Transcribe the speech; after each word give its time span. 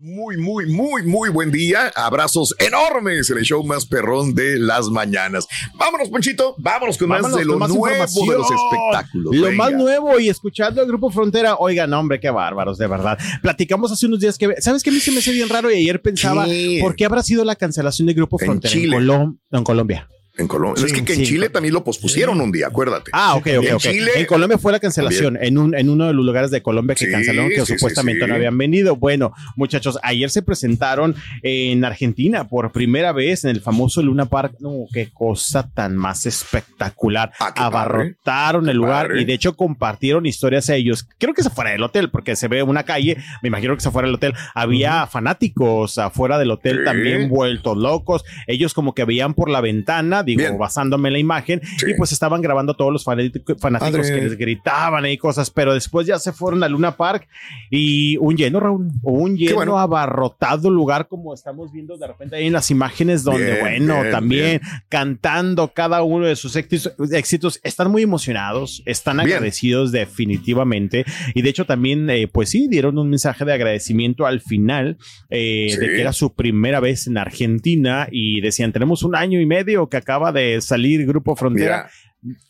Muy, 0.00 0.36
muy, 0.36 0.66
muy, 0.66 1.02
muy 1.04 1.30
buen 1.30 1.50
día. 1.50 1.90
Abrazos 1.94 2.54
enormes 2.58 3.30
en 3.30 3.38
el 3.38 3.44
show 3.44 3.64
más 3.64 3.86
perrón 3.86 4.34
de 4.34 4.58
las 4.58 4.88
mañanas. 4.88 5.46
Vámonos, 5.78 6.10
Ponchito. 6.10 6.54
Vámonos 6.58 6.98
con 6.98 7.08
más 7.08 7.22
de 7.34 7.44
lo 7.44 7.56
nuevo 7.58 7.86
de 7.86 7.98
los 8.38 8.50
espectáculos. 8.50 9.34
Lo 9.34 9.46
Venga. 9.46 9.56
más 9.64 9.72
nuevo 9.72 10.18
y 10.20 10.28
escuchando 10.28 10.82
el 10.82 10.86
Grupo 10.88 11.10
Frontera. 11.10 11.56
Oigan, 11.56 11.92
hombre, 11.94 12.20
qué 12.20 12.30
bárbaros, 12.30 12.78
de 12.78 12.86
verdad. 12.86 13.18
Platicamos 13.42 13.90
hace 13.90 14.06
unos 14.06 14.20
días 14.20 14.36
que, 14.38 14.54
¿sabes 14.60 14.82
qué? 14.82 14.90
A 14.90 14.92
mí 14.92 15.00
se 15.00 15.10
me 15.12 15.18
hace 15.18 15.32
bien 15.32 15.48
raro 15.48 15.70
y 15.70 15.76
ayer 15.76 16.00
pensaba, 16.02 16.44
¿Qué? 16.44 16.78
¿por 16.82 16.94
qué 16.94 17.04
habrá 17.06 17.22
sido 17.22 17.44
la 17.44 17.56
cancelación 17.56 18.06
del 18.06 18.16
Grupo 18.16 18.36
En 18.40 18.46
Frontera 18.46 18.72
Chile. 18.72 18.96
Colom- 18.98 19.38
en 19.50 19.64
Colombia? 19.64 20.08
En 20.38 20.46
Colombia. 20.48 20.84
es 20.84 20.92
que, 20.92 21.04
que 21.04 21.14
en 21.14 21.20
sí. 21.20 21.24
Chile 21.26 21.48
también 21.48 21.72
lo 21.72 21.82
pospusieron 21.82 22.40
un 22.40 22.52
día, 22.52 22.66
acuérdate. 22.66 23.10
Ah, 23.14 23.36
ok, 23.36 23.46
ok, 23.58 23.64
En. 23.64 23.78
Chile- 23.78 24.10
en 24.16 24.26
Colombia 24.26 24.58
fue 24.58 24.70
la 24.72 24.78
cancelación 24.80 25.38
en, 25.40 25.56
un, 25.56 25.74
en 25.74 25.88
uno 25.88 26.06
de 26.06 26.12
los 26.12 26.24
lugares 26.24 26.50
de 26.50 26.62
Colombia 26.62 26.94
que 26.94 27.10
cancelaron 27.10 27.50
que 27.50 27.64
supuestamente 27.64 28.26
no 28.26 28.34
habían 28.34 28.56
venido. 28.58 28.96
Bueno, 28.96 29.32
muchachos, 29.56 29.98
ayer 30.02 30.28
se 30.30 30.42
presentaron 30.42 31.14
en 31.42 31.84
Argentina 31.84 32.46
por 32.48 32.70
primera 32.72 33.12
vez 33.12 33.44
en 33.44 33.50
el 33.50 33.60
famoso 33.60 34.02
Luna 34.02 34.26
Park. 34.26 34.56
No, 34.60 34.86
qué 34.92 35.08
cosa 35.12 35.70
tan 35.72 35.96
más 35.96 36.26
espectacular. 36.26 37.32
Ah, 37.40 37.52
Abarrotaron 37.56 38.62
padre, 38.62 38.72
el 38.72 38.76
lugar 38.76 39.06
padre. 39.08 39.22
y 39.22 39.24
de 39.24 39.32
hecho 39.34 39.56
compartieron 39.56 40.26
historias 40.26 40.68
a 40.70 40.74
ellos. 40.74 41.08
Creo 41.18 41.34
que 41.34 41.42
se 41.42 41.50
fuera 41.50 41.70
del 41.70 41.82
hotel 41.82 42.10
porque 42.10 42.36
se 42.36 42.48
ve 42.48 42.62
una 42.62 42.82
calle. 42.84 43.16
Me 43.42 43.48
imagino 43.48 43.74
que 43.74 43.80
se 43.80 43.90
fuera 43.90 44.06
del 44.06 44.16
hotel. 44.16 44.34
Había 44.54 45.06
fanáticos 45.06 45.98
afuera 45.98 46.38
del 46.38 46.50
hotel 46.50 46.84
también 46.84 47.28
vueltos 47.28 47.76
locos. 47.76 48.24
Ellos 48.46 48.74
como 48.74 48.94
que 48.94 49.04
veían 49.04 49.34
por 49.34 49.48
la 49.50 49.60
ventana, 49.60 50.22
digo, 50.26 50.40
Bien. 50.40 50.58
basándome 50.58 51.08
en 51.08 51.12
la 51.14 51.18
imagen 51.18 51.60
Sí. 51.78 51.86
y 51.90 51.94
pues 51.94 52.12
estaban 52.12 52.42
grabando 52.42 52.74
todos 52.74 52.92
los 52.92 53.04
fanático- 53.04 53.56
fanáticos 53.58 54.06
Padre. 54.08 54.14
que 54.20 54.22
les 54.28 54.36
gritaban 54.36 55.06
y 55.06 55.16
cosas, 55.16 55.50
pero 55.50 55.72
después 55.72 56.06
ya 56.06 56.18
se 56.18 56.32
fueron 56.32 56.62
a 56.64 56.68
Luna 56.68 56.96
Park 56.96 57.28
y 57.70 58.16
un 58.18 58.36
lleno, 58.36 58.60
Raúl, 58.60 58.88
un 59.02 59.36
lleno 59.36 59.54
bueno. 59.56 59.78
abarrotado 59.78 60.70
lugar 60.70 61.08
como 61.08 61.32
estamos 61.34 61.72
viendo 61.72 61.96
de 61.96 62.06
repente 62.06 62.36
ahí 62.36 62.46
en 62.46 62.52
las 62.52 62.70
imágenes 62.70 63.22
donde, 63.24 63.44
Bien, 63.46 63.60
bueno, 63.60 64.00
bien, 64.00 64.10
también 64.12 64.60
cantando 64.88 65.72
cada 65.72 66.02
uno 66.02 66.26
de 66.26 66.36
sus 66.36 66.56
éxitos, 66.56 67.60
están 67.62 67.90
muy 67.90 68.02
emocionados, 68.02 68.82
están 68.86 69.16
Bien. 69.18 69.28
agradecidos 69.28 69.92
definitivamente 69.92 71.04
y 71.34 71.42
de 71.42 71.48
hecho 71.50 71.64
también, 71.66 72.08
eh, 72.10 72.28
pues 72.28 72.50
sí, 72.50 72.66
dieron 72.68 72.98
un 72.98 73.08
mensaje 73.10 73.44
de 73.44 73.52
agradecimiento 73.52 74.26
al 74.26 74.40
final 74.40 74.96
eh, 75.30 75.68
Sí. 75.70 75.76
de 75.78 75.86
que 75.88 76.00
era 76.00 76.12
su 76.12 76.34
primera 76.34 76.80
vez 76.80 77.06
en 77.06 77.18
Argentina 77.18 78.08
y 78.10 78.40
decían, 78.40 78.72
tenemos 78.72 79.02
un 79.02 79.14
año 79.16 79.40
y 79.40 79.46
medio 79.46 79.88
que 79.88 79.96
acaba 79.96 80.15
de 80.32 80.60
salir 80.60 81.04
Grupo 81.06 81.36
Frontera. 81.36 81.88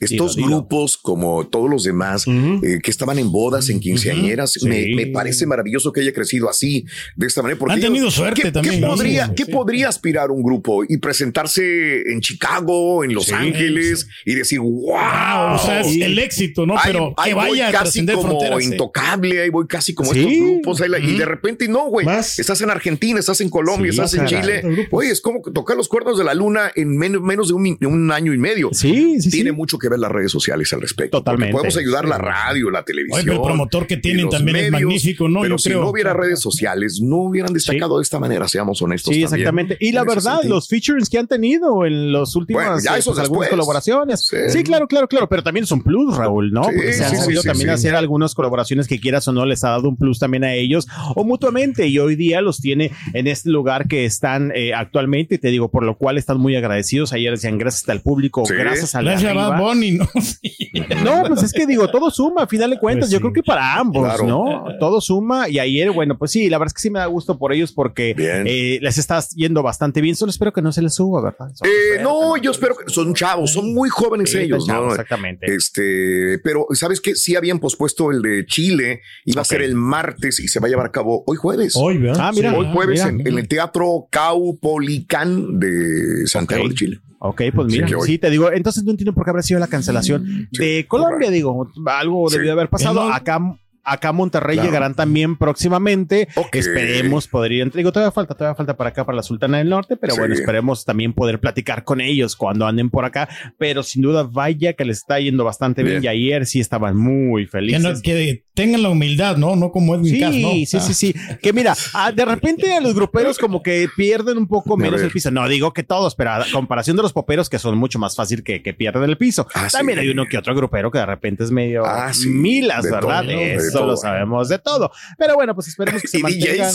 Estos 0.00 0.36
Dilo, 0.36 0.46
dilo. 0.48 0.58
grupos, 0.60 0.96
como 0.96 1.46
todos 1.46 1.68
los 1.70 1.84
demás, 1.84 2.24
eh, 2.28 2.78
que 2.82 2.90
estaban 2.90 3.18
en 3.18 3.30
bodas, 3.32 3.68
en 3.68 3.80
quinceañeras, 3.80 4.52
Sí. 4.52 4.66
me, 4.68 4.94
me 4.94 5.06
parece 5.08 5.46
maravilloso 5.46 5.92
que 5.92 6.00
haya 6.00 6.12
crecido 6.12 6.48
así, 6.48 6.84
de 7.16 7.26
esta 7.26 7.42
manera. 7.42 7.58
Porque 7.58 7.72
Han 7.74 7.78
ellos- 7.78 7.90
tenido 7.92 8.10
suerte 8.10 8.42
¿qué, 8.42 8.52
también, 8.52 8.80
¿qué 8.80 8.86
podría, 8.86 9.26
Sí, 9.26 9.32
qué 9.36 9.46
podría 9.46 9.88
aspirar 9.88 10.30
un 10.30 10.42
grupo 10.42 10.84
y 10.88 10.96
presentarse 10.98 12.02
en 12.10 12.20
Chicago, 12.20 13.04
en 13.04 13.14
Los 13.14 13.26
Sí, 13.26 13.32
Ángeles 13.34 14.06
y 14.24 14.34
decir, 14.34 14.60
wow? 14.60 15.54
O 15.54 15.58
sea, 15.58 15.80
es 15.80 15.88
Sí. 15.88 16.02
el 16.02 16.18
éxito, 16.18 16.66
¿no? 16.66 16.74
Ahí- 16.76 16.82
Pero 16.86 17.14
ahí 17.16 17.30
que 17.30 17.34
voy 17.34 17.48
vaya 17.50 17.68
a 17.68 17.72
casi 17.72 18.04
como 18.06 18.60
intocable, 18.60 19.40
ahí 19.42 19.48
voy 19.50 19.66
casi 19.66 19.94
como 19.94 20.12
estos 20.12 20.32
grupos, 20.32 20.80
ahí 20.80 20.88
la- 20.88 20.98
y 20.98 21.16
de 21.18 21.24
repente 21.24 21.68
no, 21.68 21.86
güey. 21.88 22.06
Estás 22.08 22.60
en 22.60 22.70
Argentina, 22.70 23.18
estás 23.18 23.40
en 23.40 23.48
Colombia, 23.50 23.90
estás 23.90 24.14
en. 24.14 24.26
Chile. 24.26 24.62
Oye, 24.90 25.10
es 25.10 25.20
como 25.20 25.40
tocar 25.42 25.76
los 25.76 25.88
cuernos 25.88 26.18
de 26.18 26.24
la 26.24 26.34
luna 26.34 26.72
en 26.74 26.96
menos, 26.96 27.22
menos 27.22 27.48
de, 27.48 27.54
un, 27.54 27.62
mi- 27.62 27.76
de 27.78 27.86
un 27.86 28.10
año 28.10 28.34
y 28.34 28.38
medio. 28.38 28.70
Sí, 28.72 29.20
sí, 29.20 29.30
Tiene 29.30 29.50
sí. 29.50 29.56
Mucho 29.66 29.78
que 29.78 29.88
ver 29.88 29.98
las 29.98 30.12
redes 30.12 30.30
sociales 30.30 30.72
al 30.72 30.80
respecto. 30.80 31.18
Totalmente. 31.18 31.52
Podemos 31.52 31.76
ayudar 31.76 32.04
la 32.06 32.18
radio, 32.18 32.70
la 32.70 32.84
televisión. 32.84 33.20
Oye, 33.28 33.32
el 33.32 33.42
promotor 33.42 33.86
que 33.88 33.96
tienen 33.96 34.28
también 34.28 34.56
es 34.56 34.70
magnífico, 34.70 35.28
¿no? 35.28 35.40
Pero 35.40 35.54
Yo 35.54 35.58
si 35.58 35.70
creo. 35.70 35.80
no 35.82 35.90
hubiera 35.90 36.14
redes 36.14 36.40
sociales, 36.40 37.00
no 37.02 37.16
hubieran 37.16 37.52
destacado 37.52 37.96
de 37.98 38.02
esta 38.04 38.20
manera, 38.20 38.46
seamos 38.46 38.80
honestos. 38.80 39.12
Sí, 39.12 39.22
también, 39.22 39.40
exactamente. 39.40 39.76
Y 39.80 39.90
la 39.90 40.04
verdad, 40.04 40.44
los 40.44 40.68
features 40.68 41.10
que 41.10 41.18
han 41.18 41.26
tenido 41.26 41.84
en 41.84 42.12
los 42.12 42.36
últimos 42.36 42.62
Bueno, 42.62 42.78
ya 42.80 42.94
eh, 42.94 43.00
eso 43.00 43.10
pues, 43.10 43.24
algunas 43.24 43.48
colaboraciones. 43.48 44.26
Sí. 44.28 44.36
Sí. 44.50 44.62
claro, 44.62 44.86
claro, 44.86 45.08
claro, 45.08 45.28
pero 45.28 45.42
también 45.42 45.66
son 45.66 45.82
plus, 45.82 46.16
Raúl, 46.16 46.52
¿no? 46.52 46.62
Sí, 46.64 46.70
Porque 46.76 46.92
se 46.92 47.04
han 47.04 47.10
sí, 47.10 47.16
sabido 47.16 47.42
sí, 47.42 47.48
también 47.48 47.68
sí. 47.70 47.74
hacer 47.74 47.96
algunas 47.96 48.34
colaboraciones 48.34 48.86
que 48.86 49.00
quieras 49.00 49.26
o 49.26 49.32
no 49.32 49.44
les 49.46 49.64
ha 49.64 49.70
dado 49.70 49.88
un 49.88 49.96
plus 49.96 50.20
también 50.20 50.44
a 50.44 50.54
ellos 50.54 50.86
o 51.16 51.24
mutuamente 51.24 51.88
y 51.88 51.98
hoy 51.98 52.14
día 52.14 52.40
los 52.40 52.60
tiene 52.60 52.92
en 53.14 53.26
este 53.26 53.50
lugar 53.50 53.88
que 53.88 54.04
están 54.04 54.52
eh, 54.54 54.74
actualmente 54.74 55.36
y 55.36 55.38
te 55.38 55.48
digo, 55.48 55.70
por 55.70 55.82
lo 55.84 55.96
cual 55.96 56.18
están 56.18 56.38
muy 56.38 56.54
agradecidos. 56.54 57.12
Ayer 57.12 57.32
decían 57.32 57.58
gracias 57.58 57.88
al 57.88 58.00
público, 58.02 58.44
Sí. 58.46 58.54
gracias 58.54 58.94
al 58.94 59.04
de 59.06 59.10
Gracias 59.12 59.30
a 59.30 59.34
Bad. 59.50 59.60
Bunny, 59.60 59.90
¿no? 59.92 60.08
Sí. 60.20 60.70
No, 61.04 61.24
pues 61.28 61.42
es 61.42 61.52
que 61.52 61.66
digo, 61.66 61.88
todo 61.88 62.10
suma, 62.10 62.42
a 62.42 62.46
final 62.46 62.70
de 62.70 62.78
cuentas, 62.78 63.04
Pues 63.06 63.12
yo 63.12 63.18
sí. 63.18 63.22
creo 63.22 63.32
que 63.32 63.42
para 63.42 63.74
ambos, 63.78 64.04
Claro. 64.04 64.26
¿no? 64.26 64.64
Todo 64.80 65.00
suma 65.00 65.48
y 65.48 65.58
ayer, 65.58 65.90
bueno, 65.92 66.18
pues 66.18 66.30
sí, 66.30 66.48
la 66.50 66.58
verdad 66.58 66.68
es 66.68 66.74
que 66.74 66.82
sí 66.82 66.90
me 66.90 66.98
da 66.98 67.06
gusto 67.06 67.38
por 67.38 67.52
ellos 67.52 67.72
porque 67.72 68.14
eh, 68.18 68.78
les 68.82 68.98
está 68.98 69.20
yendo 69.34 69.62
bastante 69.62 70.00
bien, 70.00 70.14
solo 70.16 70.30
espero 70.30 70.52
que 70.52 70.60
no 70.62 70.72
se 70.72 70.82
les 70.82 70.94
suba, 70.94 71.22
¿verdad? 71.22 71.48
Eh, 71.64 71.68
espero 71.94 72.02
no, 72.10 72.36
yo 72.36 72.50
espero 72.50 72.76
que 72.76 72.92
son 72.92 73.14
chavos, 73.14 73.52
son 73.52 73.72
muy 73.74 73.88
jóvenes 73.88 74.30
Sí, 74.30 74.38
ellos, 74.38 74.66
chavos, 74.66 74.86
¿no? 74.88 74.90
Exactamente. 74.92 75.46
Este, 75.54 76.38
pero 76.44 76.66
sabes 76.72 77.00
que 77.00 77.14
sí 77.14 77.36
habían 77.36 77.58
pospuesto 77.58 78.10
el 78.10 78.22
de 78.22 78.44
Chile, 78.46 79.00
iba 79.24 79.42
a 79.42 79.44
ser 79.44 79.62
el 79.62 79.74
martes 79.74 80.40
y 80.40 80.48
se 80.48 80.60
va 80.60 80.66
a 80.66 80.70
llevar 80.70 80.86
a 80.86 80.92
cabo 80.92 81.22
hoy 81.26 81.36
jueves. 81.36 81.74
Hoy, 81.76 81.98
¿verdad? 81.98 82.28
Ah, 82.28 82.32
mira. 82.34 82.54
Hoy 82.54 82.66
jueves 82.72 83.04
mira. 83.04 83.22
en, 83.22 83.26
en 83.26 83.38
el 83.38 83.48
Teatro 83.48 84.08
Caupolicán 84.10 85.58
de 85.58 86.26
Santiago 86.26 86.68
de 86.68 86.74
Chile. 86.74 87.00
Ok, 87.18 87.42
pues 87.54 87.68
mira, 87.68 87.88
Sí, 88.04 88.18
te 88.18 88.30
digo, 88.30 88.52
entonces 88.52 88.84
no 88.84 88.90
entiendo 88.90 89.12
por 89.12 89.24
qué 89.24 89.30
habrá 89.30 89.42
sido 89.42 89.58
la 89.58 89.66
cancelación 89.68 90.48
Sí, 90.52 90.58
de 90.58 90.86
Colombia, 90.86 91.30
digo, 91.30 91.70
algo 91.86 92.28
debió 92.30 92.52
haber 92.52 92.68
pasado. 92.68 93.10
Acá, 93.12 93.38
acá 93.86 94.08
a 94.08 94.12
Monterrey 94.12 94.56
Claro. 94.56 94.68
llegarán 94.68 94.94
también 94.94 95.36
próximamente. 95.36 96.28
Ok. 96.34 96.56
Esperemos 96.56 97.28
poder 97.28 97.52
ir, 97.52 97.72
digo, 97.72 97.92
todavía 97.92 98.12
falta, 98.12 98.34
todavía 98.34 98.54
falta 98.56 98.76
para 98.76 98.90
acá, 98.90 99.04
para 99.04 99.16
la 99.16 99.22
Sultana 99.22 99.58
del 99.58 99.68
Norte, 99.68 99.96
pero 99.96 100.14
Sí. 100.14 100.18
bueno, 100.20 100.34
esperemos 100.34 100.84
también 100.84 101.12
poder 101.12 101.40
platicar 101.40 101.84
con 101.84 102.00
ellos 102.00 102.36
cuando 102.36 102.66
anden 102.66 102.90
por 102.90 103.04
acá. 103.04 103.28
Pero 103.58 103.82
sin 103.82 104.02
duda, 104.02 104.22
vaya 104.24 104.72
que 104.74 104.84
les 104.84 104.98
está 104.98 105.18
yendo 105.20 105.44
bastante 105.44 105.82
bien, 105.82 106.00
Bien. 106.00 106.04
y 106.04 106.08
ayer 106.28 106.46
sí 106.46 106.60
estaban 106.60 106.96
muy 106.96 107.44
Que, 107.44 107.50
felices. 107.50 107.82
no- 107.82 108.02
que 108.02 108.44
tengan 108.54 108.82
la 108.82 108.88
humildad, 108.90 109.36
¿no? 109.36 109.54
No 109.56 109.70
como 109.70 109.94
Edwin 109.94 110.14
Sí, 110.14 110.20
Cass, 110.20 110.34
¿no? 110.34 110.50
sí, 110.50 110.66
sí, 110.66 110.94
sí. 110.94 111.14
Que 111.42 111.52
mira, 111.52 111.74
ah, 111.94 112.10
de 112.12 112.24
repente 112.24 112.72
a 112.72 112.80
los 112.80 112.94
gruperos 112.94 113.38
como 113.38 113.62
que 113.62 113.88
pierden 113.96 114.38
un 114.38 114.46
poco 114.48 114.74
A 114.74 114.76
menos 114.76 115.00
el 115.02 115.10
piso. 115.10 115.30
No 115.30 115.46
digo 115.48 115.72
que 115.72 115.82
todos, 115.82 116.14
pero 116.14 116.30
a 116.32 116.44
comparación 116.52 116.96
de 116.96 117.02
los 117.02 117.12
poperos 117.12 117.48
que 117.50 117.58
son 117.58 117.76
mucho 117.76 117.98
más 117.98 118.16
fácil 118.16 118.42
que, 118.42 118.62
que 118.62 118.72
pierden 118.74 119.04
el 119.04 119.16
piso. 119.18 119.46
Ah, 119.54 119.68
También 119.70 119.98
sí. 119.98 120.04
hay 120.04 120.10
uno 120.10 120.24
que 120.26 120.38
otro 120.38 120.54
grupero 120.54 120.90
que 120.90 120.98
de 120.98 121.06
repente 121.06 121.44
es 121.44 121.50
medio 121.50 121.84
Ah, 121.84 122.12
sí. 122.12 122.28
milas, 122.28 122.84
De 122.84 122.90
¿verdad? 122.90 123.22
todo, 123.24 123.30
Eso 123.76 123.86
lo 123.86 123.96
sabemos 123.96 124.48
de 124.48 124.58
todo. 124.58 124.90
Pero 125.18 125.34
bueno, 125.34 125.54
pues 125.54 125.68
esperemos 125.68 126.02
que 126.02 126.08
se 126.08 126.18
mantengan. 126.18 126.74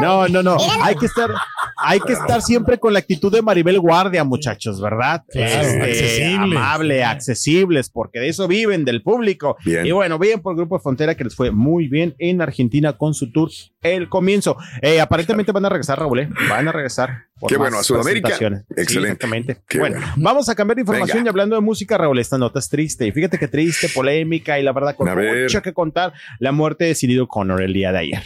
No, 0.00 0.28
no, 0.28 0.42
no. 0.42 0.56
Hay 0.82 0.96
que 0.96 1.06
estar, 1.06 1.30
hay 1.76 2.00
que 2.00 2.12
estar 2.12 2.42
siempre 2.42 2.78
con 2.78 2.92
la 2.92 2.98
actitud 2.98 3.32
de 3.32 3.42
Maribel 3.42 3.80
Guardia, 3.80 4.24
muchachos, 4.24 4.80
¿verdad? 4.80 5.24
Claro, 5.28 5.84
accesibles. 5.84 6.58
amable, 6.58 7.04
accesibles, 7.04 7.90
porque 7.90 8.20
de 8.20 8.28
eso 8.28 8.48
viven, 8.48 8.84
del 8.84 9.02
público. 9.02 9.56
Bien. 9.64 9.86
Y 9.86 9.92
bueno, 9.92 10.18
bien 10.18 10.40
por 10.40 10.52
el 10.52 10.58
Grupo 10.58 10.78
Frontera 10.78 11.14
que 11.14 11.24
les 11.24 11.34
fue 11.34 11.50
muy 11.50 11.88
bien 11.88 12.14
en 12.18 12.40
Argentina 12.42 12.92
con 12.94 13.14
su 13.14 13.32
tour 13.32 13.50
El 13.82 14.08
Comienzo. 14.08 14.56
Eh, 14.82 15.00
aparentemente 15.00 15.52
van 15.52 15.64
a 15.64 15.68
regresar, 15.68 15.98
Raúl, 15.98 16.20
¿eh? 16.20 16.28
Van 16.48 16.66
a 16.68 16.72
regresar. 16.72 17.26
Qué 17.46 17.56
bueno, 17.58 17.78
a 17.78 17.82
Sudamérica. 17.82 18.30
Excelente. 18.30 18.64
exactamente. 18.76 19.58
bueno, 19.78 19.98
vamos 20.16 20.48
a 20.48 20.54
cambiar 20.54 20.76
de 20.76 20.82
información 20.82 21.26
y 21.26 21.28
hablando 21.28 21.54
de 21.56 21.60
música, 21.60 21.98
Raúl, 21.98 22.18
esta 22.18 22.38
nota 22.38 22.58
es 22.58 22.68
triste. 22.68 23.06
Y 23.06 23.12
fíjate 23.12 23.38
que 23.38 23.48
triste, 23.48 23.88
polémica 23.90 24.58
y 24.58 24.62
la 24.62 24.72
verdad 24.72 24.96
con 24.96 25.08
mucho 25.08 25.60
que 25.60 25.74
contar 25.74 26.14
la 26.38 26.52
muerte 26.52 26.84
de 26.84 26.94
Cindy 26.94 27.18
Connor 27.28 27.62
el 27.62 27.72
día 27.72 27.92
de 27.92 27.98
ayer. 27.98 28.22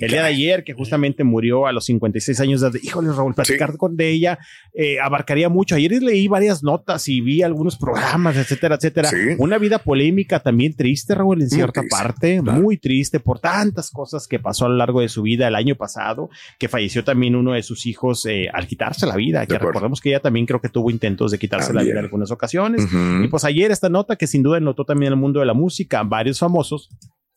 el 0.00 0.10
día 0.10 0.22
de 0.22 0.28
ayer, 0.28 0.64
que 0.64 0.72
justamente 0.72 1.24
murió 1.24 1.66
a 1.66 1.72
los 1.72 1.84
56 1.84 2.40
años 2.40 2.60
de 2.60 2.68
edad. 2.68 2.80
Híjole, 2.82 3.12
Raúl, 3.12 3.34
platicar 3.34 3.76
con 3.76 3.96
de 3.96 4.10
ella 4.10 4.38
eh, 4.72 4.98
abarcaría 4.98 5.48
mucho. 5.48 5.74
Ayer 5.74 6.02
leí 6.02 6.26
varias 6.26 6.62
notas 6.62 7.06
y 7.08 7.20
vi 7.20 7.42
algunos 7.42 7.76
programas, 7.76 8.36
etcétera, 8.36 8.76
etcétera. 8.76 9.10
Una 9.38 9.58
vida 9.58 9.78
polémica 9.78 10.40
también 10.40 10.74
triste, 10.74 11.14
Raúl, 11.14 11.42
en 11.42 11.50
cierta 11.50 11.82
parte, 11.88 12.40
muy 12.40 12.78
triste 12.78 13.20
por 13.20 13.40
tantas 13.40 13.90
cosas 13.90 14.26
que 14.26 14.38
pasó 14.38 14.66
a 14.66 14.68
lo 14.68 14.76
largo 14.76 15.00
de 15.00 15.08
su 15.08 15.22
vida 15.22 15.48
el 15.48 15.54
año 15.54 15.74
pasado, 15.74 16.30
que 16.58 16.68
falleció 16.68 17.04
también 17.04 17.36
uno 17.36 17.52
de 17.52 17.62
sus 17.62 17.86
hijos 17.86 18.24
eh, 18.26 18.48
al 18.54 18.66
quitarse 18.66 19.06
la 19.06 19.16
vida, 19.16 19.46
que 19.46 19.58
recordemos 19.58 20.00
que 20.00 20.10
ella 20.10 20.20
también 20.20 20.46
creo 20.46 20.60
que 20.60 20.68
tuvo 20.68 20.90
intentos 20.90 21.30
de 21.30 21.38
quitarse 21.38 21.72
la 21.72 21.82
vida 21.82 21.92
en 21.92 22.04
algunas 22.04 22.30
ocasiones. 22.30 22.86
Y 23.22 23.28
pues 23.28 23.44
ayer 23.44 23.70
esta 23.70 23.88
nota 23.88 24.16
que 24.16 24.26
sin 24.26 24.42
duda 24.42 24.60
notó 24.60 24.84
también 24.84 25.12
el 25.12 25.18
mundo 25.18 25.40
de 25.40 25.46
la 25.46 25.54
música, 25.54 26.02
varios 26.02 26.38
famosos 26.38 26.90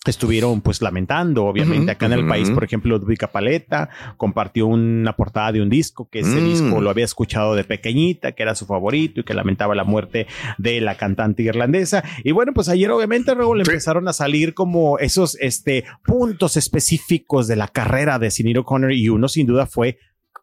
estuvieron 0.10 0.62
pues 0.62 0.82
lamentando, 0.82 1.46
obviamente 1.46 1.92
acá 1.92 2.06
en 2.06 2.14
el 2.14 2.28
país, 2.28 2.50
por 2.52 2.64
ejemplo, 2.64 2.98
Ludwika 2.98 3.32
Paleta 3.32 3.90
compartió 4.18 4.68
una 4.68 5.14
portada 5.14 5.52
de 5.52 5.62
un 5.62 5.70
disco 5.70 6.10
que 6.10 6.20
ese 6.20 6.40
disco 6.40 6.80
mm. 6.80 6.84
lo 6.84 6.90
había 6.90 7.06
escuchado 7.06 7.56
de 7.56 7.64
pequeñita, 7.64 8.32
que 8.32 8.44
era 8.44 8.56
su 8.56 8.66
favorito 8.66 9.22
y 9.22 9.24
que 9.24 9.34
lamentaba 9.34 9.76
la 9.76 9.84
muerte 9.84 10.28
de 10.58 10.82
la 10.82 10.96
cantante 10.96 11.44
irlandesa. 11.44 12.04
Y 12.24 12.32
bueno, 12.32 12.54
pues 12.54 12.70
ayer 12.70 12.90
obviamente 12.92 13.36
luego 13.36 13.56
le 13.56 13.64
empezaron 13.64 14.08
a 14.08 14.14
salir 14.14 14.54
como 14.54 14.98
esos 15.00 15.38
este 15.42 15.86
puntos 16.06 16.58
específicos 16.58 17.48
de 17.48 17.56
la 17.56 17.68
carrera 17.68 18.20
de 18.20 18.32
Sinead 18.32 18.58
O'Connor 18.58 18.94
y 18.94 19.10
uno 19.10 19.28
sin 19.28 19.48
duda 19.48 19.66
fue 19.66 19.98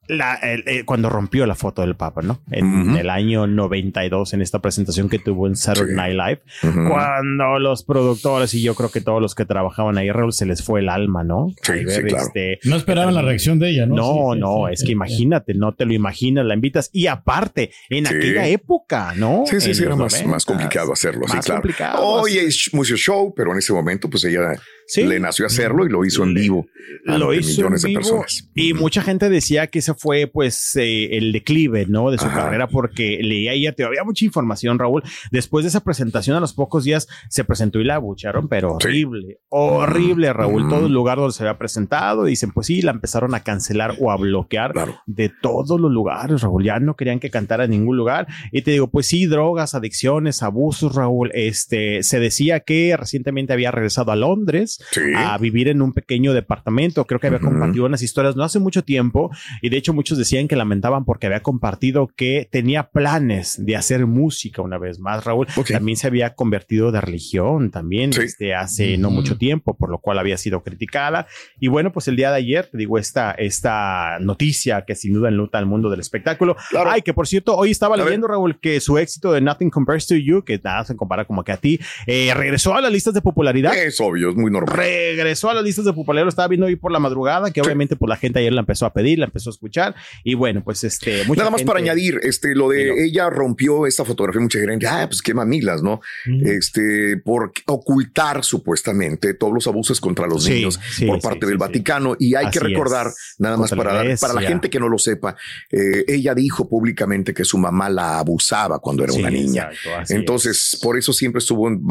la, 0.09 0.39
eh, 0.43 0.85
cuando 0.85 1.09
rompió 1.09 1.47
la 1.47 1.55
foto 1.55 1.83
del 1.83 1.97
Papa, 1.97 2.23
¿no? 2.23 2.41
En 2.51 2.97
el 2.97 3.11
año 3.11 3.47
92, 3.47 4.35
en 4.35 4.43
esta 4.43 4.61
presentación 4.61 5.09
que 5.09 5.19
tuvo 5.19 5.47
en 5.47 5.56
Saturday 5.56 5.95
Night 5.95 6.15
Live, 6.15 6.43
cuando 6.89 7.59
los 7.59 7.85
productores 7.85 8.55
y 8.55 8.62
yo 8.62 8.75
creo 8.75 8.91
que 8.91 9.01
todos 9.01 9.21
los 9.21 9.35
que 9.35 9.45
trabajaban 9.45 9.99
ahí, 9.99 10.11
Raúl, 10.11 10.33
se 10.33 10.47
les 10.47 10.62
fue 10.62 10.81
el 10.81 10.89
alma, 10.89 11.25
¿no? 11.25 11.49
Sí, 11.62 11.73
este, 11.87 12.59
no 12.65 12.77
esperaban 12.77 13.15
la 13.15 13.23
reacción 13.23 13.59
de 13.59 13.71
ella, 13.71 13.87
¿no? 13.87 13.95
No, 13.95 14.35
no, 14.35 14.69
es 14.69 14.85
que 14.85 14.93
imagínate, 14.93 15.55
no 15.55 15.75
te 15.75 15.85
lo 15.85 15.95
imaginas, 15.95 16.45
la 16.45 16.55
invitas. 16.55 16.91
Y 16.93 17.06
aparte, 17.06 17.71
en 17.89 18.06
aquella 18.06 18.47
época, 18.47 19.15
¿no? 19.17 19.45
Sí, 19.47 19.61
sí, 19.61 19.75
sí, 19.75 19.83
era 19.83 19.97
más, 19.97 20.25
más 20.27 20.45
complicado 20.45 20.93
hacerlo, 20.93 21.27
sí, 21.29 21.39
claro. 21.39 21.99
Hoy 22.01 22.39
es 22.39 22.71
mucho 22.73 22.97
show, 22.97 23.33
pero 23.35 23.53
en 23.53 23.59
ese 23.59 23.73
momento, 23.73 24.09
pues 24.09 24.25
ella 24.25 24.55
le 24.97 25.21
nació 25.21 25.47
hacerlo 25.47 25.87
y 25.87 25.89
lo 25.89 26.05
hizo 26.05 26.23
en 26.23 26.35
vivo. 26.35 26.67
Lo 27.05 27.33
hizo 27.35 27.63
millones 27.63 27.85
en 27.85 27.89
vivo, 27.91 28.01
de 28.01 28.09
personas. 28.11 28.51
Y 28.55 28.75
mucha 28.75 29.03
gente 29.03 29.29
decía 29.29 29.67
que 29.67 29.79
ese 29.81 29.95
fue 29.95 30.27
pues 30.27 30.77
eh, 30.77 31.17
el 31.17 31.33
declive, 31.33 31.87
¿no? 31.87 32.11
De 32.11 32.19
su 32.19 32.27
carrera 32.27 32.69
porque 32.69 33.19
leía 33.23 33.53
ella 33.53 33.75
todavía 33.75 34.05
mucha 34.05 34.25
información, 34.25 34.79
Raúl. 34.79 35.03
Después 35.31 35.65
de 35.65 35.69
esa 35.69 35.81
presentación, 35.81 36.37
a 36.37 36.41
los 36.41 36.53
pocos 36.53 36.85
días 36.85 37.09
se 37.29 37.45
presentó 37.45 37.81
y 37.81 37.85
la 37.85 37.97
abucharon, 37.97 38.49
pero 38.49 38.75
horrible, 38.75 39.41
horrible, 39.49 40.33
Raúl. 40.33 40.69
Todo 40.69 40.87
el 40.87 40.93
lugar 40.93 41.19
donde 41.19 41.33
se 41.33 41.43
había 41.43 41.59
presentado, 41.59 42.25
dicen, 42.25 42.53
pues 42.53 42.67
sí, 42.67 42.83
la 42.83 42.93
empezaron 42.93 43.35
a 43.35 43.41
cancelar 43.41 43.97
o 44.01 44.11
a 44.11 44.17
bloquear 44.17 44.73
de 45.07 45.29
todos 45.29 45.81
los 45.81 45.91
lugares, 45.91 46.43
Raúl. 46.43 46.65
Ya 46.65 46.79
no 46.79 46.97
querían 46.97 47.21
que 47.21 47.31
cantara 47.31 47.65
en 47.65 47.71
ningún 47.71 47.97
lugar. 47.97 48.27
Y 48.53 48.63
te 48.63 48.73
digo, 48.73 48.89
pues 48.89 49.07
sí, 49.07 49.27
drogas, 49.27 49.75
adicciones, 49.75 50.43
abusos, 50.43 50.95
Raúl. 50.95 51.31
Este, 51.35 52.03
se 52.03 52.21
decía 52.21 52.61
que 52.61 52.97
recientemente 52.97 53.53
había 53.53 53.71
regresado 53.71 54.13
a 54.13 54.17
Londres 54.17 54.74
a 55.17 55.37
vivir 55.38 55.69
en 55.69 55.82
un 55.82 55.93
pequeño 55.93 56.32
departamento. 56.32 57.05
Creo 57.05 57.21
que 57.21 57.29
había 57.29 57.41
compartido 57.41 57.87
unas 57.87 58.03
historias 58.03 58.37
no 58.37 58.44
hace 58.44 58.59
mucho 58.59 58.82
tiempo 58.82 59.31
y 59.62 59.69
de 59.69 59.76
hecho 59.76 59.93
muchos 59.93 60.19
decían 60.19 60.49
que 60.49 60.56
lamentaban 60.56 61.05
porque 61.05 61.26
había 61.26 61.41
compartido 61.41 62.11
que 62.15 62.49
tenía 62.50 62.91
planes 62.91 63.65
de 63.65 63.76
hacer 63.76 64.06
música 64.06 64.62
una 64.62 64.79
vez 64.79 64.99
más. 64.99 65.25
Raúl 65.25 65.47
también 65.69 65.97
se 65.97 66.06
había 66.06 66.35
convertido 66.35 66.93
de 66.93 67.00
religión 67.00 67.71
también 67.71 68.11
este, 68.11 68.55
hace 68.55 68.97
no 68.99 69.11
mucho 69.11 69.37
tiempo, 69.37 69.76
por 69.76 69.91
lo 69.91 69.99
cual 69.99 70.19
había 70.19 70.37
sido 70.37 70.62
criticada. 70.62 71.27
Y 71.61 71.69
bueno, 71.69 71.93
pues 71.93 72.09
el 72.09 72.17
día 72.17 72.31
de 72.31 72.37
ayer, 72.37 72.69
te 72.70 72.79
digo, 72.79 72.99
esta, 72.99 73.32
esta 73.32 74.19
noticia 74.20 74.85
que 74.87 74.94
sin 74.94 75.12
duda 75.12 75.29
enluta 75.29 75.59
al 75.59 75.67
mundo 75.67 75.91
del 75.91 76.00
espectáculo. 76.00 76.56
Ay, 76.87 77.03
que 77.03 77.15
por 77.15 77.27
cierto, 77.27 77.56
hoy 77.56 77.70
estaba 77.70 77.97
leyendo, 77.97 78.27
Raúl, 78.27 78.59
que 78.61 78.81
su 78.81 78.99
éxito 78.99 79.32
de 79.32 79.41
Nothing 79.41 79.70
Compares 79.70 80.06
to 80.06 80.17
You, 80.17 80.44
que 80.44 80.61
nada 80.62 80.85
se 80.85 80.97
compara 80.97 81.25
como 81.25 81.44
que 81.44 81.53
a 81.53 81.56
ti, 81.56 81.81
eh, 82.06 82.32
regresó 82.35 82.75
a 82.75 82.81
las 82.81 82.93
listas 82.93 83.15
de 83.15 83.23
popularidad. 83.23 83.77
Es 83.77 84.00
obvio, 84.00 84.31
es 84.31 84.37
muy 84.37 84.50
normal 84.50 84.64
regresó 84.67 85.51
a 85.51 85.55
las 85.55 85.65
listas 85.65 85.85
de 85.85 85.93
popularidad, 85.93 86.29
estaba 86.29 86.49
viendo 86.49 86.67
hoy 86.67 86.77
por 86.77 86.93
la 86.93 86.99
madrugada, 86.99 87.51
que 87.51 87.61
obviamente 87.61 87.97
pues 87.97 88.09
la 88.09 88.17
gente 88.17 88.39
ayer 88.39 88.53
la 88.53 88.61
empezó 88.61 88.87
a 88.87 88.93
pedir, 88.93 89.19
la 89.19 89.27
empezó 89.27 89.51
a 89.51 89.53
escuchar. 89.53 89.95
Y 90.23 90.35
bueno, 90.35 90.63
pues 90.63 90.85
este... 90.85 91.25
Nada 91.35 91.51
más 91.51 91.63
para 91.63 91.79
añadir, 91.81 92.21
este, 92.23 92.55
lo 92.55 92.69
de 92.69 93.05
ella 93.05 93.31
rompió 93.31 93.87
esta 93.87 94.05
fotografía, 94.05 94.41
mucha 94.41 94.59
gente, 94.59 94.87
ah, 94.87 95.07
pues 95.09 95.23
qué 95.23 95.35
mamilas, 95.35 95.83
¿no? 95.83 96.01
Este, 96.45 97.17
por 97.19 97.53
ocultar 97.67 98.45
supuestamente 98.45 99.35
todos 99.35 99.53
los 99.53 99.67
abusos 99.67 100.01
contra 100.01 100.27
los 100.27 100.49
niños 100.49 100.79
por 101.07 101.21
parte 101.21 101.47
del 101.47 101.59
Vaticano. 101.59 102.17
Y 102.19 102.35
hay 102.35 102.51
que 102.51 102.61
recordar, 102.61 103.13
nada 103.39 103.57
más 103.57 103.71
para, 103.71 104.05
para 104.17 104.35
la 104.35 104.43
gente 104.43 104.71
que 104.71 104.81
no 104.81 104.89
lo 104.89 104.99
sepa, 104.99 105.37
eh, 105.71 106.05
ella 106.07 106.35
dijo 106.35 106.69
públicamente 106.69 107.35
que 107.35 107.45
su 107.45 107.59
mamá 107.59 107.89
la 107.89 108.19
abusaba 108.19 108.79
cuando 108.79 109.05
era 109.05 109.13
una 109.13 109.31
niña. 109.31 109.71
Entonces, 110.09 110.79
por 110.83 110.97
eso 110.97 111.13
siempre 111.13 111.39
estuvo 111.39 111.69
en, 111.69 111.83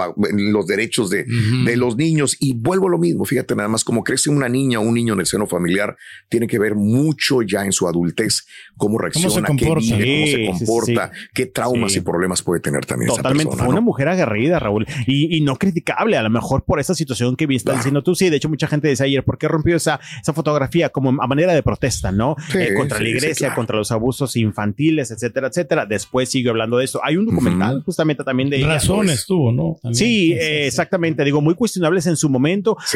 los 0.52 0.68
derechos 0.68 1.10
de, 1.10 1.25
de 1.66 1.78
los 1.78 1.96
niños 1.96 2.38
y 2.40 2.54
vuelvo 2.63 2.88
a 2.88 2.92
lo 2.92 2.98
mismo, 2.98 3.25
fíjate 3.25 3.56
nada 3.56 3.68
más, 3.68 3.83
como 3.83 4.04
crece 4.04 4.30
una 4.30 4.48
niña 4.48 4.80
o 4.80 4.83
un 4.83 4.94
niño 4.94 5.13
en 5.13 5.19
el 5.19 5.25
seno 5.25 5.45
familiar, 5.45 5.98
tiene 6.30 6.48
que 6.48 6.57
ver 6.57 6.75
mucho 6.75 7.42
ya 7.42 7.65
en 7.65 7.74
su 7.74 7.88
adultez 7.88 8.45
cómo 8.77 8.98
reacciona, 8.98 9.50
qué 9.57 9.65
vive, 9.75 10.45
cómo 10.45 10.57
se 10.57 10.65
comporta, 10.65 11.12
qué 11.33 11.45
traumas 11.45 11.95
y 11.95 12.01
problemas 12.01 12.42
puede 12.42 12.62
tener 12.62 12.86
también. 12.86 13.10
Totalmente, 13.10 13.57
fue 13.57 13.68
una 13.68 13.81
mujer 13.81 14.07
aguerrida, 14.07 14.60
Raúl, 14.60 14.88
y, 15.06 15.42
no 15.42 15.57
criticable, 15.57 16.15
a 16.15 16.24
lo 16.24 16.30
mejor 16.30 16.63
por 16.63 16.80
esa 16.80 16.95
situación 16.95 17.36
que 17.36 17.48
viste 17.48 17.74
diciendo 17.74 18.01
tú, 18.01 18.15
sí, 18.15 18.30
de 18.30 18.38
hecho 18.38 18.48
mucha 18.48 18.68
gente 18.68 18.88
dice 18.88 19.04
ayer, 19.04 19.25
¿por 19.25 19.38
qué 19.38 19.50
rompió 19.50 19.75
esa, 19.75 20.00
esa 20.21 20.31
fotografía 20.31 20.89
como 20.89 21.10
a 21.10 21.27
manera 21.27 21.54
de 21.54 21.63
protesta, 21.63 22.13
no? 22.13 22.38
Eh, 22.56 22.74
contra 22.77 23.00
la 23.00 23.10
iglesia, 23.10 23.54
contra 23.54 23.75
los 23.75 23.92
abusos 23.92 24.38
infantiles, 24.38 25.12
etcétera, 25.12 25.48
etcétera. 25.48 25.86
Después 25.86 26.30
sigue 26.30 26.50
hablando 26.50 26.77
de 26.77 26.86
eso. 26.86 27.01
Hay 27.04 27.18
un 27.18 27.25
documental 27.25 27.83
justamente 27.83 28.24
también 28.24 28.50
de... 28.50 28.63
Razones 28.63 29.25
tuvo, 29.25 29.51
¿no? 29.51 29.94
sí, 29.94 30.33
exactamente, 30.33 31.25
digo, 31.25 31.42
muy 31.42 31.56
cuestionables 31.56 32.07
en 32.07 32.15
su 32.15 32.30
momento. 32.30 32.52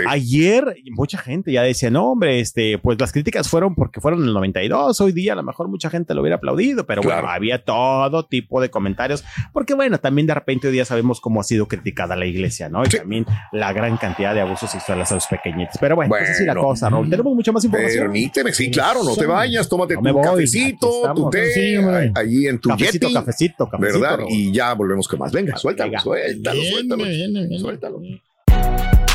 Ayer 0.07 0.75
mucha 0.91 1.17
gente 1.17 1.51
ya 1.51 1.63
decía, 1.63 1.89
no, 1.89 2.11
hombre, 2.11 2.39
este, 2.39 2.77
pues 2.77 2.99
las 2.99 3.11
críticas 3.11 3.49
fueron 3.49 3.75
porque 3.75 4.01
fueron 4.01 4.21
en 4.21 4.27
el 4.27 4.33
92, 4.33 5.01
hoy 5.01 5.11
día 5.11 5.33
a 5.33 5.35
lo 5.35 5.43
mejor 5.43 5.67
mucha 5.67 5.89
gente 5.89 6.13
lo 6.13 6.21
hubiera 6.21 6.37
aplaudido, 6.37 6.85
pero 6.85 7.01
bueno, 7.01 7.27
había 7.27 7.63
todo 7.63 8.25
tipo 8.25 8.61
de 8.61 8.69
comentarios, 8.69 9.23
porque 9.53 9.73
bueno, 9.73 9.99
también 9.99 10.27
de 10.27 10.33
repente 10.33 10.67
hoy 10.67 10.73
día 10.73 10.85
sabemos 10.85 11.21
cómo 11.21 11.41
ha 11.41 11.43
sido 11.43 11.67
criticada 11.67 12.15
la 12.15 12.25
iglesia, 12.25 12.69
¿no? 12.69 12.83
Y 12.83 12.89
también 12.89 13.25
la 13.51 13.73
gran 13.73 13.97
cantidad 13.97 14.33
de 14.33 14.41
abusos 14.41 14.71
sexuales 14.71 15.11
a 15.11 15.15
los 15.15 15.27
pequeñitos. 15.27 15.75
Pero 15.79 15.95
bueno, 15.95 16.15
esa 16.17 16.31
es 16.31 16.41
la 16.41 16.55
cosa, 16.55 16.89
¿no? 16.89 17.07
Tenemos 17.07 17.33
mucha 17.35 17.51
más 17.51 17.63
información. 17.63 18.05
Permíteme, 18.05 18.53
sí, 18.53 18.71
claro, 18.71 19.03
no 19.03 19.15
te 19.15 19.25
vayas, 19.25 19.67
tómate 19.67 19.95
tu 19.95 20.21
cafecito, 20.21 21.13
tu 21.15 21.29
té, 21.29 21.77
ahí 22.15 22.47
en 22.47 22.59
tu 22.59 22.69
cafecito, 22.69 23.11
cafecito, 23.13 23.69
cafecito, 23.69 24.01
¿verdad? 24.01 24.19
Y 24.29 24.51
ya 24.51 24.73
volvemos 24.73 25.07
con 25.07 25.19
más. 25.19 25.31
Venga, 25.31 25.57
suéltalo, 25.57 25.99
suéltalo, 25.99 26.61
suéltalo, 26.61 27.59
suéltalo. 27.59 28.01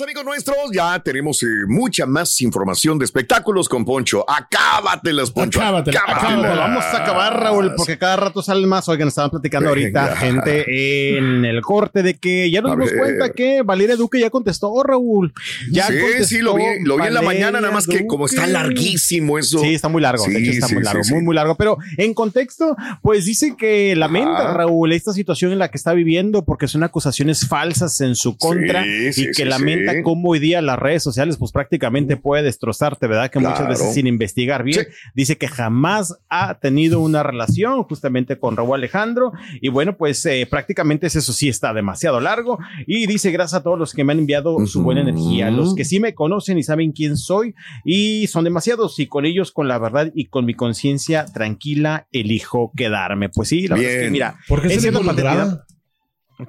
Amigos 0.00 0.24
nuestros. 0.24 0.56
Ya 0.72 0.98
tenemos 0.98 1.42
eh, 1.44 1.46
mucha 1.68 2.04
más 2.04 2.40
información 2.40 2.98
de 2.98 3.04
espectáculos 3.04 3.68
con 3.68 3.84
Poncho. 3.84 4.24
Acábatelas, 4.28 5.30
Poncho. 5.30 5.60
Acábatelas. 5.60 6.02
Acábatelas. 6.02 6.58
Vamos 6.58 6.84
a 6.84 7.02
acabar, 7.02 7.40
Raúl, 7.40 7.72
porque 7.76 7.96
cada 7.96 8.16
rato 8.16 8.42
salen 8.42 8.68
más. 8.68 8.88
Oigan, 8.88 9.08
estaban 9.08 9.30
platicando 9.30 9.68
ahorita, 9.68 10.16
gente, 10.16 11.16
en 11.16 11.44
el 11.44 11.60
corte 11.62 12.02
de 12.02 12.14
que 12.14 12.50
ya 12.50 12.60
nos 12.60 12.72
dimos 12.72 12.90
cuenta 12.92 13.32
que 13.32 13.62
Valeria 13.62 13.94
Duque 13.94 14.18
ya 14.18 14.30
contestó, 14.30 14.70
oh, 14.70 14.82
Raúl. 14.82 15.32
Ya 15.70 15.86
sí, 15.86 16.24
sí, 16.24 16.38
lo 16.38 16.54
vi, 16.56 16.64
lo 16.82 16.96
vi 16.96 17.06
en 17.06 17.14
la 17.14 17.22
mañana, 17.22 17.60
nada 17.60 17.72
más 17.72 17.86
que 17.86 18.04
como 18.06 18.26
está 18.26 18.46
larguísimo 18.46 19.38
eso. 19.38 19.60
Sí, 19.60 19.74
está 19.74 19.88
muy 19.88 20.02
largo. 20.02 20.26
de 20.26 20.38
hecho, 20.38 20.50
está 20.50 20.68
muy 20.68 20.82
largo, 20.82 21.02
muy, 21.10 21.22
muy 21.22 21.34
largo. 21.34 21.54
Pero 21.56 21.78
en 21.96 22.14
contexto, 22.14 22.76
pues 23.00 23.26
dice 23.26 23.54
que 23.56 23.94
lamenta, 23.94 24.54
Raúl, 24.54 24.92
esta 24.92 25.12
situación 25.12 25.52
en 25.52 25.58
la 25.60 25.70
que 25.70 25.76
está 25.76 25.92
viviendo 25.92 26.44
porque 26.44 26.66
son 26.66 26.82
acusaciones 26.82 27.46
falsas 27.46 28.00
en 28.00 28.16
su 28.16 28.36
contra 28.36 28.84
y 28.84 29.30
que 29.30 29.44
lamenta 29.44 29.83
cómo 30.02 30.30
hoy 30.30 30.38
día 30.38 30.62
las 30.62 30.78
redes 30.78 31.02
sociales, 31.02 31.36
pues 31.36 31.52
prácticamente 31.52 32.16
puede 32.16 32.42
destrozarte, 32.42 33.06
¿verdad? 33.06 33.30
Que 33.30 33.38
muchas 33.38 33.68
veces 33.68 33.94
sin 33.94 34.06
investigar 34.06 34.62
bien, 34.62 34.86
dice 35.14 35.36
que 35.36 35.48
jamás 35.48 36.18
ha 36.28 36.58
tenido 36.58 37.00
una 37.00 37.22
relación 37.22 37.82
justamente 37.84 38.38
con 38.38 38.56
Raúl 38.56 38.74
Alejandro. 38.74 39.32
Y 39.60 39.68
bueno, 39.68 39.96
pues 39.96 40.24
eh, 40.26 40.46
prácticamente 40.48 41.06
eso 41.06 41.20
sí 41.32 41.48
está 41.48 41.72
demasiado 41.72 42.20
largo. 42.20 42.58
Y 42.86 43.06
dice 43.06 43.30
gracias 43.30 43.60
a 43.60 43.62
todos 43.62 43.78
los 43.78 43.92
que 43.92 44.04
me 44.04 44.12
han 44.12 44.20
enviado 44.20 44.66
su 44.66 44.82
buena 44.82 45.02
energía, 45.02 45.50
los 45.50 45.74
que 45.74 45.84
sí 45.84 46.00
me 46.00 46.14
conocen 46.14 46.58
y 46.58 46.62
saben 46.62 46.92
quién 46.92 47.16
soy 47.16 47.54
y 47.84 48.26
son 48.26 48.44
demasiados. 48.44 48.98
Y 48.98 49.06
con 49.06 49.26
ellos, 49.26 49.52
con 49.52 49.68
la 49.68 49.78
verdad 49.78 50.10
y 50.14 50.26
con 50.26 50.44
mi 50.44 50.54
conciencia 50.54 51.26
tranquila, 51.26 52.06
elijo 52.12 52.72
quedarme. 52.76 53.28
Pues 53.28 53.48
sí, 53.48 53.68
la 53.68 53.76
verdad 53.76 53.92
es 53.92 54.02
que 54.04 54.10
mira, 54.10 54.38
¿Por 54.48 54.62
qué 54.62 54.74
es 54.74 54.84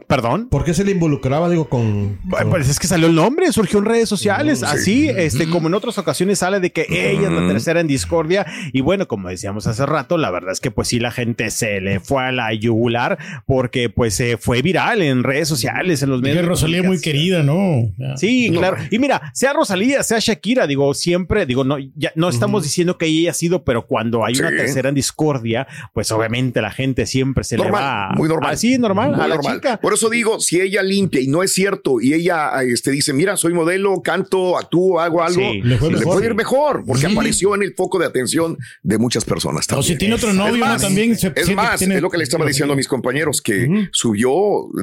¿Perdón? 0.08 0.50
¿Por 0.50 0.64
qué 0.64 0.74
se 0.74 0.84
le 0.84 0.92
involucraba, 0.92 1.48
digo, 1.48 1.70
con, 1.70 2.20
Pues 2.50 2.70
es 2.70 2.80
que 2.80 2.88
salió 2.88 3.08
el 3.08 3.14
nombre, 3.14 3.52
surgió 3.52 3.80
en 3.80 3.86
redes 3.86 4.10
sociales, 4.10 4.64
así, 4.64 5.08
este, 5.10 5.48
como 5.48 5.68
en 5.68 5.76
otras 5.76 5.98
ocasiones 6.00 6.40
sale 6.40 6.60
de 6.60 6.72
que 6.72 6.88
ella 6.90 7.28
es 7.28 7.32
la 7.32 7.48
tercera 7.48 7.82
en 7.82 7.88
discordia, 7.88 8.48
y 8.74 8.82
bueno, 8.82 9.08
como 9.08 9.30
decíamos 9.30 9.68
hace 9.68 9.86
rato, 9.86 10.18
la 10.18 10.32
verdad 10.32 10.54
es 10.54 10.60
que 10.60 10.72
pues 10.72 10.88
sí 10.88 11.00
la 11.00 11.12
gente 11.12 11.52
se 11.52 11.82
le 11.82 12.00
fue 12.00 12.24
a 12.24 12.32
la 12.32 12.52
yugular, 12.54 13.20
porque 13.46 13.90
pues 13.90 14.16
se 14.16 14.38
fue 14.38 14.64
viral 14.64 15.04
en 15.04 15.24
redes 15.24 15.48
sociales, 15.48 16.02
en 16.02 16.10
los 16.10 16.22
medios. 16.22 16.40
Es 16.40 16.46
Rosalía 16.46 16.82
muy 16.82 17.00
querida, 17.00 17.44
¿no? 17.44 17.84
Sí, 18.16 18.50
claro. 18.52 18.78
Y 18.90 18.98
mira, 18.98 19.32
sea 19.36 19.54
Rosalía, 19.54 20.02
sea 20.02 20.18
Shakira, 20.20 20.66
digo, 20.66 20.94
siempre, 20.96 21.46
digo, 21.46 21.64
no, 21.64 21.78
ya 21.96 22.12
no 22.16 22.30
estamos 22.30 22.64
diciendo 22.64 22.98
que 22.98 23.06
ella 23.06 23.32
ha 23.32 23.34
sido, 23.36 23.64
pero 23.64 23.86
cuando 23.86 24.26
hay 24.26 24.36
una 24.40 24.50
tercera 24.50 24.90
en 24.90 24.96
discordia, 24.96 25.68
pues 25.94 26.12
obviamente 26.12 26.62
la 26.62 26.72
gente 26.72 27.06
siempre 27.06 27.44
se 27.44 27.58
le 27.58 27.70
va. 27.70 28.10
Muy 28.16 28.28
normal. 28.28 28.54
Así, 28.54 28.78
normal, 28.78 29.14
a 29.20 29.28
la 29.28 29.40
chica. 29.40 29.75
Por 29.82 29.94
eso 29.94 30.10
digo, 30.10 30.40
si 30.40 30.60
ella 30.60 30.84
limpia 30.84 31.22
y 31.22 31.28
no 31.28 31.44
es 31.44 31.54
cierto, 31.54 32.02
y 32.02 32.14
ella 32.14 32.52
este, 32.64 32.92
dice, 32.92 33.14
mira, 33.14 33.38
soy 33.38 33.54
modelo, 33.54 34.02
canto, 34.02 34.58
actúo, 34.58 35.00
hago 35.00 35.24
algo, 35.24 35.42
le, 35.42 35.78
puede 35.78 36.26
ir 36.26 36.36
mejor, 36.36 36.84
porque 36.86 37.08
apareció 37.08 37.56
en 37.56 37.64
el 37.64 37.74
foco 37.74 38.00
de 38.00 38.06
atención 38.06 38.58
de 38.84 38.98
muchas 38.98 39.26
personas. 39.26 39.68
O 39.72 39.84
si 39.84 39.98
tiene 39.98 40.16
otro 40.16 40.34
novio, 40.34 40.64
también 40.80 41.12
Es 41.14 41.56
más, 41.56 41.82
es 41.82 42.02
lo 42.02 42.10
que 42.10 42.18
le 42.18 42.24
estaba 42.24 42.46
diciendo 42.46 42.74
a 42.74 42.78
mis 42.78 42.88
compañeros, 42.88 43.42
que 43.42 43.90
subió 43.92 44.32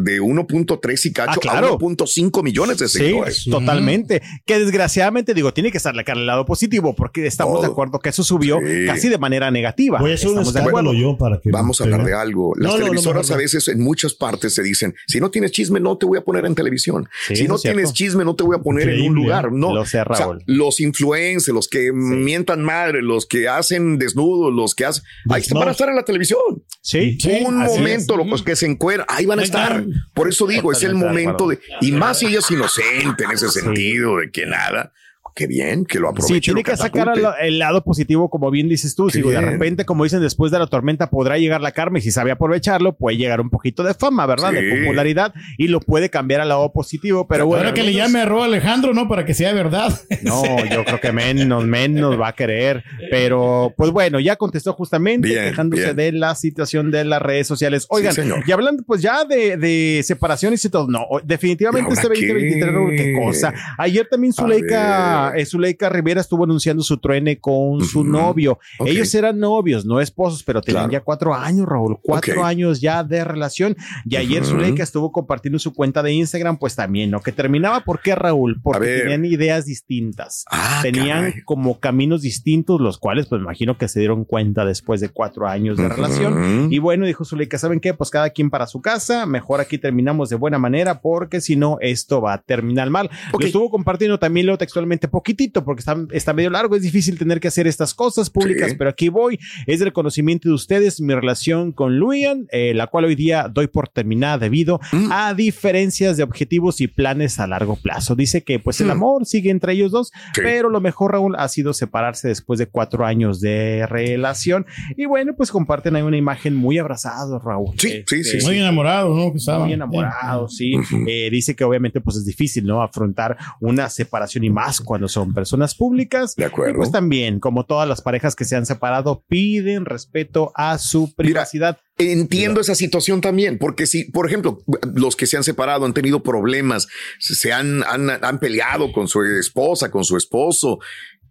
de 0.01 0.21
1.3 0.21 1.07
y 1.07 1.13
cacho 1.13 1.41
ah, 1.49 1.59
a 1.59 1.63
1.5 1.63 2.43
millones 2.43 2.79
de 2.79 2.89
seguidores. 2.89 3.45
totalmente. 3.45 4.23
Que 4.45 4.59
desgraciadamente, 4.59 5.35
digo, 5.35 5.53
tiene 5.53 5.71
que 5.71 5.77
estar 5.77 5.95
la 5.95 6.05
cara 6.05 6.21
al 6.21 6.27
lado 6.27 6.45
positivo, 6.45 6.95
porque 6.95 7.27
estamos 7.27 7.61
de 7.61 7.69
acuerdo 7.69 7.99
que 7.99 8.11
eso 8.11 8.25
subió 8.25 8.59
casi 8.87 9.09
de 9.09 9.19
manera 9.19 9.51
negativa. 9.51 10.01
estamos 10.11 10.53
de 10.53 10.61
acuerdo. 10.61 10.93
Yo 10.93 11.17
para 11.17 11.41
que 11.41 11.51
Vamos 11.51 11.81
a 11.81 11.85
hablar 11.85 12.05
de 12.05 12.15
algo. 12.15 12.55
Las 12.57 12.77
televisoras 12.77 13.31
a 13.31 13.37
veces 13.37 13.69
en 13.69 13.81
muchas 13.81 14.15
partes 14.15 14.55
se 14.55 14.63
dicen, 14.83 14.95
si 15.07 15.21
no 15.21 15.31
tienes 15.31 15.53
chisme, 15.53 15.81
no 15.81 15.97
te 15.97 16.07
voy 16.07 16.19
a 16.19 16.23
poner 16.23 16.45
en 16.47 16.55
televisión. 16.55 17.09
si 17.27 17.47
no 17.47 17.59
tienes 17.59 17.93
chisme, 17.93 18.25
no 18.25 18.35
te 18.35 18.43
voy 18.43 18.57
a 18.57 18.63
poner 18.63 18.89
en 18.89 19.09
un 19.09 19.15
lugar. 19.15 19.53
No. 19.53 19.75
Lo 19.75 19.85
sea, 19.87 20.05
los 20.47 20.81
influencers, 20.81 21.55
los 21.55 21.69
que 21.69 21.93
mientan 21.93 22.63
madre, 22.63 23.03
los 23.03 23.27
que 23.27 23.49
hacen 23.49 23.99
desnudos, 23.99 24.53
los 24.53 24.75
que 24.75 24.85
hacen. 24.85 25.05
Ahí 25.31 25.43
van 25.53 25.69
a 25.69 25.73
estar 25.73 25.89
en 25.89 25.97
la 25.97 26.05
televisión. 26.05 26.65
Sí. 26.81 27.19
Un 27.45 27.59
momento, 27.59 28.17
los 28.17 28.43
que 28.43 28.57
se 28.57 28.67
encueran, 28.67 29.07
ahí 29.09 29.27
van 29.27 29.41
a 29.41 29.43
estar. 29.43 29.85
Por 30.15 30.29
eso 30.29 30.47
digo, 30.47 30.73
es 30.73 30.83
el 30.83 30.95
momento 30.95 31.49
de. 31.49 31.61
Y 31.81 31.93
más 31.93 32.19
si 32.19 32.27
ella 32.27 32.39
es 32.41 32.51
inocente 32.51 33.25
en 33.25 33.31
ese 33.31 33.49
sentido, 33.49 34.19
de 34.19 34.31
que 34.31 34.47
nada 34.47 34.93
qué 35.35 35.47
bien 35.47 35.85
que 35.85 35.99
lo 35.99 36.11
aproveche. 36.11 36.35
Sí, 36.35 36.41
tiene 36.41 36.63
que 36.63 36.77
sacar 36.77 37.13
el 37.41 37.59
lado 37.59 37.83
positivo, 37.85 38.31
como 38.31 38.51
bien 38.51 38.69
dices 38.69 38.95
tú. 38.95 39.11
Si 39.11 39.23
de 39.23 39.41
repente, 39.41 39.85
como 39.85 40.05
dicen, 40.05 40.21
después 40.21 40.53
de 40.53 40.59
la 40.59 40.67
tormenta 40.67 41.11
podrá 41.11 41.39
llegar 41.39 41.61
la 41.61 41.73
karma 41.73 41.99
y 41.99 42.03
si 42.03 42.11
sabe 42.11 42.31
aprovecharlo, 42.31 42.97
puede 42.97 43.17
llegar 43.17 43.41
un 43.41 43.51
poquito 43.51 43.83
de 43.83 43.95
fama, 43.95 44.27
¿verdad? 44.27 44.53
De 44.53 44.81
popularidad 44.81 45.35
y 45.59 45.69
lo 45.69 45.81
puede 45.81 46.11
cambiar 46.11 46.41
al 46.41 46.49
lado 46.49 46.73
positivo. 46.73 47.27
Pero 47.29 47.47
bueno. 47.47 47.65
Ahora 47.65 47.75
que 47.75 47.83
le 47.83 47.93
llame 47.93 48.21
a 48.21 48.27
Ro 48.27 48.43
Alejandro, 48.43 48.95
¿no? 48.95 49.09
Para 49.09 49.25
que 49.25 49.35
sea 49.35 49.53
verdad. 49.53 49.93
No, 50.23 50.45
yo 50.67 50.85
creo 50.85 51.01
que 51.01 51.11
menos, 51.11 51.65
menos 51.65 52.21
va 52.21 52.29
a 52.29 52.33
querer. 52.35 52.85
Pero 53.11 53.75
pues 53.77 53.91
bueno, 53.91 54.21
ya 54.21 54.37
contestó 54.37 54.73
justamente 54.73 55.29
quejándose 55.29 55.95
de 55.95 56.13
la 56.13 56.35
situación 56.37 56.91
de 56.91 57.05
las 57.05 57.21
redes 57.21 57.47
sociales. 57.47 57.87
Oigan, 57.89 58.15
y 58.47 58.53
hablando 58.53 58.85
pues 58.87 59.03
ya 59.03 59.25
de, 59.25 59.57
de 59.57 60.01
separaciones 60.05 60.65
y 60.65 60.69
todo, 60.69 60.87
no, 60.87 61.07
definitivamente 61.25 61.93
este 61.93 62.09
2023, 62.09 62.73
qué 62.97 63.15
cosa. 63.21 63.53
Ayer 63.79 64.07
también 64.09 64.33
Zuleika 64.33 65.22
eh, 65.35 65.47
Zuleika 65.47 65.89
Rivera 65.89 66.21
estuvo 66.21 66.45
anunciando 66.45 66.83
su 66.83 66.99
truene 66.99 67.39
con 67.39 67.85
su 67.85 68.05
novio. 68.05 68.59
Ellos 68.85 69.15
eran 69.15 69.39
novios, 69.39 69.85
no 69.85 70.01
esposos, 70.01 70.43
pero 70.43 70.61
tenían 70.61 70.91
ya 70.91 71.01
cuatro 71.01 71.35
años, 71.35 71.67
Raúl, 71.67 71.99
cuatro 72.03 72.45
años 72.45 72.81
ya 72.81 73.05
de 73.05 73.25
relación. 73.25 73.77
Y 74.05 74.17
ayer 74.17 74.45
Zuleika 74.45 74.83
estuvo 74.83 75.13
compartiendo 75.13 75.59
su 75.59 75.73
cuenta 75.73 76.03
de 76.03 76.13
Instagram, 76.13 76.59
pues 76.59 76.77
también, 76.77 77.11
¿no? 77.11 77.21
Que 77.21 77.33
terminaba, 77.33 77.81
¿por 77.81 78.01
qué, 78.01 78.15
Raúl? 78.15 78.61
Porque 78.63 78.99
tenían 78.99 79.25
ideas 79.25 79.67
distintas. 79.67 80.45
Ah, 80.51 80.81
tenían 80.83 81.33
como 81.45 81.81
caminos 81.81 82.23
distintos, 82.23 82.81
los 82.81 82.99
cuales, 82.99 83.27
pues 83.27 83.41
imagino 83.41 83.79
que 83.79 83.89
se 83.89 84.01
dieron 84.01 84.25
cuenta 84.25 84.65
después 84.65 85.01
de 85.01 85.09
cuatro 85.09 85.47
años 85.47 85.77
de 85.77 85.89
relación. 85.89 86.73
Y 86.73 86.79
bueno, 86.79 87.07
dijo 87.07 87.25
Zuleika, 87.25 87.59
¿saben 87.59 87.81
qué? 87.81 87.95
Pues 87.95 88.11
cada 88.11 88.31
quien 88.31 88.51
para 88.51 88.67
su 88.67 88.81
casa, 88.81 89.27
mejor 89.27 89.61
aquí 89.61 89.79
terminamos 89.79 90.29
de 90.29 90.37
buena 90.37 90.59
manera, 90.59 91.01
porque 91.01 91.41
si 91.41 91.57
no, 91.57 91.79
esto 91.81 92.21
va 92.21 92.35
a 92.35 92.43
terminar 92.43 92.91
mal. 92.91 93.11
estuvo 93.41 93.71
compartiendo 93.71 94.19
también 94.19 94.47
lo 94.47 94.59
textualmente 94.59 95.09
poquitito 95.13 95.65
porque 95.65 95.81
está, 95.81 95.97
está 96.11 96.33
medio 96.33 96.51
largo, 96.51 96.75
es 96.75 96.83
difícil 96.83 97.17
tener 97.17 97.39
que 97.39 97.47
hacer 97.47 97.69
estas 97.69 97.95
cosas 97.95 98.31
públicas, 98.31 98.75
pero 98.77 98.91
aquí 98.91 99.09
voy. 99.09 99.39
Es 99.69 99.79
del 99.79 99.93
conocimiento 99.93 100.49
de 100.49 100.55
ustedes 100.57 101.01
mi 101.01 101.15
relación 101.15 101.71
con 101.71 101.99
Luian, 101.99 102.49
eh, 102.51 102.75
la 102.75 102.89
cual 102.89 103.05
hoy 103.05 103.15
día 103.15 103.49
doy 103.49 103.69
por 103.69 103.89
terminada 103.89 104.39
debido 104.39 104.81
mm. 104.91 105.13
a 105.13 105.35
diferencias 105.35 106.17
de 106.17 106.25
objetivos 106.25 106.81
y 106.81 106.89
planes 106.89 107.39
a 107.39 107.47
largo 107.47 107.77
plazo. 107.77 108.17
Dice 108.17 108.43
que 108.43 108.59
pues 108.59 108.81
el 108.81 108.89
mm. 108.89 108.91
amor 108.91 109.27
sigue 109.27 109.51
entre 109.51 109.75
ellos 109.75 109.93
dos, 109.93 110.11
pero 110.35 110.71
lo 110.71 110.81
mejor, 110.81 111.13
Raúl, 111.13 111.37
ha 111.37 111.47
sido 111.49 111.73
separarse 111.75 112.29
después 112.29 112.59
de 112.59 112.67
cuatro 112.67 113.05
años 113.05 113.41
de 113.41 113.87
relación. 113.87 114.67
Y 114.97 115.05
bueno, 115.05 115.35
pues 115.37 115.51
comparten 115.51 115.95
ahí 115.95 116.03
una 116.03 116.17
imagen 116.17 116.57
muy 116.57 116.79
abrazado, 116.79 117.39
Raúl. 117.39 117.75
Sí, 117.79 118.03
sí, 118.07 118.25
sí. 118.25 118.37
Este, 118.39 118.49
muy 118.49 118.59
enamorado, 118.59 119.15
¿no? 119.15 119.33
Muy 119.61 119.73
enamorado, 119.73 120.49
sí. 120.49 120.75
Eh, 121.07 121.29
dice 121.31 121.55
que 121.55 121.65
obviamente 121.65 122.01
pues 122.01 122.17
es 122.17 122.25
difícil, 122.25 122.65
¿no? 122.65 122.83
Afrontar 122.83 123.37
una 123.61 123.89
separación 123.89 124.45
y 124.45 124.51
más 124.51 124.81
cuando 125.03 125.09
son 125.09 125.35
personas 125.35 125.75
públicas. 125.75 126.37
De 126.37 126.45
acuerdo. 126.45 126.77
pues 126.77 126.93
también, 126.93 127.41
como 127.41 127.67
todas 127.67 127.89
las 127.89 128.03
parejas 128.03 128.37
que 128.37 128.45
se 128.45 128.55
han 128.55 128.67
separado, 128.67 129.25
piden 129.27 129.85
respeto 129.85 130.53
a 130.55 130.79
su 130.79 131.13
privacidad. 131.15 131.79
entiendo 131.99 132.61
esa 132.61 132.77
situación 132.77 133.21
también, 133.21 133.59
porque 133.59 133.87
si, 133.87 134.05
por 134.05 134.29
ejemplo, 134.29 134.61
los 134.95 135.17
que 135.17 135.27
se 135.27 135.37
han 135.37 135.43
separado 135.43 135.87
han 135.87 135.93
tenido 135.93 136.23
problemas, 136.23 136.87
se 137.19 137.53
han, 137.53 137.83
han, 137.83 138.11
han 138.11 138.39
peleado 138.39 138.93
con 138.93 139.09
su 139.09 139.23
esposa, 139.23 139.91
con 139.91 140.05
su 140.05 140.17
esposo, 140.17 140.79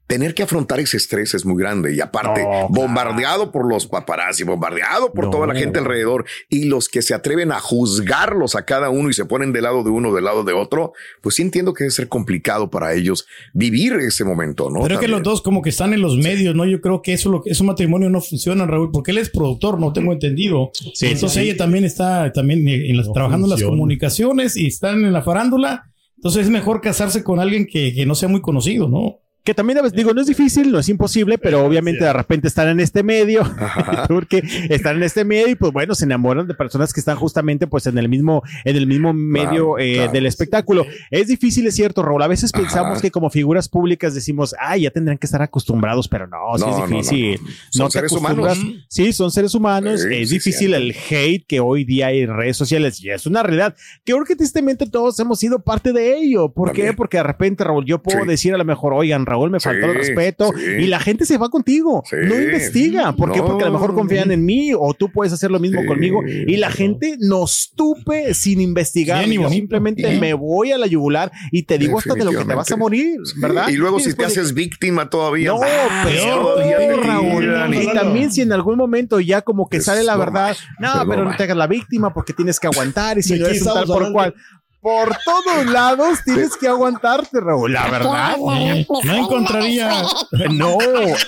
tener 0.08 0.34
que 0.34 0.44
afrontar 0.44 0.82
ese 0.82 0.98
estrés 0.98 1.34
es 1.34 1.46
muy 1.46 1.58
grande 1.58 1.96
y 1.96 2.02
aparte 2.02 2.46
bombardeado 2.70 3.50
por 3.50 3.66
los 3.66 3.88
paparazzi, 3.88 4.44
bombardeado 4.44 5.14
por 5.14 5.30
toda 5.30 5.48
la 5.48 5.56
gente 5.56 5.80
alrededor 5.80 6.26
y 6.50 6.66
los 6.66 6.90
que 6.90 7.02
se 7.02 7.14
atreven 7.14 7.54
a 7.54 7.62
juzgarlos 7.62 8.56
a 8.56 8.66
cada 8.66 8.90
uno 8.90 9.10
y 9.10 9.14
se 9.14 9.24
ponen 9.24 9.54
del 9.54 9.64
lado 9.64 9.84
de 9.84 9.90
uno, 9.90 10.14
del 10.14 10.26
lado 10.26 10.44
de 10.44 10.52
otro, 10.52 10.92
pues 11.22 11.36
sí 11.36 11.44
entiendo 11.44 11.74
que 11.74 11.86
debe 11.86 11.92
ser 11.92 12.10
complicado 12.10 12.70
para 12.70 12.94
ellos 12.94 13.26
vivir 13.54 13.94
ese 13.94 14.26
momento, 14.26 14.70
¿no? 14.70 14.82
Pero 14.84 15.00
que 15.00 15.08
los 15.08 15.24
dos 15.24 15.42
como 15.42 15.62
que 15.62 15.70
están 15.70 15.94
en 15.94 16.02
los 16.02 16.18
medios, 16.18 16.56
¿no? 16.56 16.66
Yo 16.66 16.82
creo 16.82 17.02
que 17.02 17.14
eso, 17.14 17.30
lo, 17.30 17.44
ese 17.46 17.64
matrimonio 17.64 18.10
no 18.10 18.20
funciona, 18.20 18.66
Raúl, 18.66 18.92
porque 18.92 19.12
él 19.12 19.18
es 19.18 19.30
productor, 19.30 19.80
no 19.80 19.94
tengo 19.94 20.12
entendido. 20.12 20.72
Sí, 20.94 21.08
Entonces 21.08 21.38
ella 21.38 21.56
también 21.56 21.86
está 21.86 22.34
también 22.34 22.66
trabajando 23.14 23.48
en 23.48 23.52
las 23.52 23.64
comunicaciones 23.64 24.58
y 24.58 24.68
están 24.68 25.06
en 25.06 25.14
la 25.14 25.22
farándula. 25.22 25.90
Entonces 26.18 26.44
es 26.44 26.50
mejor 26.50 26.82
casarse 26.82 27.24
con 27.24 27.40
alguien 27.40 27.66
que, 27.66 27.94
que 27.94 28.06
no 28.06 28.14
sea 28.14 28.30
muy 28.30 28.42
conocido, 28.42 28.88
¿no? 28.88 29.22
Que 29.44 29.54
también 29.56 29.80
digo, 29.94 30.14
no 30.14 30.22
es 30.22 30.28
difícil, 30.28 30.72
no 30.72 30.80
es 30.80 30.90
imposible, 30.90 31.38
pero 31.38 31.66
obviamente 31.66 32.04
de 32.04 32.14
repente 32.14 32.48
están 32.48 32.68
en 32.68 32.80
este 32.80 33.02
medio, 33.02 33.42
porque 34.08 34.44
están 34.70 34.98
en 34.98 35.04
este 35.04 35.26
medio 35.26 35.50
y 35.50 35.56
pues 35.56 35.72
bueno, 35.72 35.96
se 35.96 36.06
enamoran 36.06 36.48
de 36.48 36.54
personas 36.54 36.94
que 36.94 37.00
están 37.00 37.18
justamente 37.18 37.66
pues 37.66 37.88
en 37.88 37.98
el 37.98 38.08
mismo, 38.08 38.44
en 38.66 38.76
el 38.76 38.86
mismo 38.86 39.14
medio 39.14 39.80
eh, 39.80 40.10
del 40.14 40.28
espectáculo. 40.28 40.86
Es 41.10 41.28
difícil, 41.28 41.66
es 41.66 41.76
cierto, 41.76 42.04
Raúl. 42.04 42.22
A 42.22 42.28
veces 42.28 42.52
pensamos 42.52 43.02
que 43.02 43.10
como 43.10 43.30
figuras 43.30 43.68
públicas 43.68 44.14
decimos, 44.14 44.54
ah, 44.60 44.78
ya 44.78 44.92
tendrán 44.92 45.18
que 45.18 45.26
estar 45.26 45.42
acostumbrados, 45.42 46.08
pero 46.08 46.28
no, 46.28 46.38
sí 46.58 46.66
es 46.70 46.90
difícil. 46.90 47.40
son 47.72 47.90
seres 47.90 48.12
humanos. 48.12 48.60
Sí, 48.90 49.12
son 49.12 49.32
seres 49.32 49.56
humanos. 49.56 50.06
es 50.06 50.30
difícil 50.30 50.74
el 50.76 50.94
hate 51.10 51.46
que 51.48 51.60
hoy 51.60 51.84
día 51.84 52.08
hay 52.08 52.22
en 52.22 52.36
redes 52.36 52.58
sociales 52.58 53.02
y 53.04 53.10
es 53.10 53.26
una 53.26 53.42
realidad 53.42 53.76
que 54.04 54.14
creo 54.14 54.26
que 54.26 54.36
tristemente 54.36 54.86
todos 54.86 55.20
hemos 55.20 55.40
sido 55.40 55.64
parte 55.64 55.94
de 55.94 56.18
ello. 56.18 56.52
¿Por 56.52 56.74
qué? 56.74 56.94
Porque 56.94 57.18
de 57.18 57.24
repente, 57.24 57.64
Raúl, 57.64 57.86
yo 57.86 58.04
puedo 58.04 58.24
decir 58.26 58.54
a 58.54 58.58
lo 58.58 58.66
mejor, 58.66 58.94
oigan, 58.94 59.26
Raúl 59.32 59.50
me 59.50 59.60
faltó 59.60 59.88
el 59.88 59.96
respeto 59.96 60.52
y 60.56 60.88
la 60.88 61.00
gente 61.00 61.26
se 61.26 61.38
va 61.38 61.50
contigo. 61.50 62.04
No 62.12 62.36
investiga. 62.36 63.16
¿Por 63.16 63.32
qué? 63.32 63.42
Porque 63.42 63.64
a 63.64 63.68
lo 63.68 63.74
mejor 63.74 63.94
confían 63.94 64.32
en 64.32 64.46
mí 64.46 64.72
o 64.78 64.94
tú 64.94 65.12
puedes 65.12 65.34
hacer 65.34 65.52
lo 65.52 65.60
mismo 65.60 65.86
conmigo 65.86 66.22
y 66.26 66.58
la 66.58 66.72
gente 66.72 67.16
nos 67.20 67.72
tupe 67.76 68.34
sin 68.34 68.62
investigar. 68.62 69.26
simplemente 69.50 70.20
me 70.20 70.34
voy 70.34 70.72
a 70.72 70.78
la 70.78 70.88
yugular 70.88 71.32
y 71.52 71.64
te 71.64 71.78
digo 71.78 72.00
hasta 72.00 72.14
de 72.14 72.26
lo 72.26 72.32
que 72.32 72.46
te 72.46 72.56
vas 72.56 72.72
a 72.72 72.78
morir, 72.78 73.18
¿verdad? 73.38 73.70
Y 73.70 73.76
luego 73.76 74.00
si 74.00 74.14
te 74.14 74.26
haces 74.26 74.54
víctima 74.54 75.10
todavía. 75.10 75.50
No, 75.50 75.60
peor, 76.04 77.06
Raúl. 77.06 77.76
Y 77.76 77.94
también 77.94 78.32
si 78.32 78.42
en 78.42 78.52
algún 78.52 78.78
momento 78.78 79.20
ya 79.20 79.42
como 79.42 79.70
que 79.70 79.82
sale 79.82 80.04
la 80.04 80.18
verdad, 80.18 80.56
no, 80.80 80.90
pero 81.08 81.24
no 81.24 81.36
te 81.36 81.44
hagas 81.44 81.58
la 81.58 81.68
víctima 81.68 82.14
porque 82.14 82.34
tienes 82.34 82.60
que 82.60 82.68
aguantar 82.68 83.18
y 83.18 83.24
si 83.24 83.40
no 83.40 83.46
eres 83.46 83.64
tal 83.64 83.86
por 83.86 84.12
cual 84.12 84.36
por 84.82 85.16
todos 85.24 85.66
lados 85.68 86.20
tienes 86.26 86.58
que 86.58 86.68
aguantarte, 86.68 87.40
Raúl. 87.40 87.72
La 87.72 87.90
verdad, 87.90 88.36
no 88.38 89.16
encontraría. 89.16 90.04
No, 90.52 90.78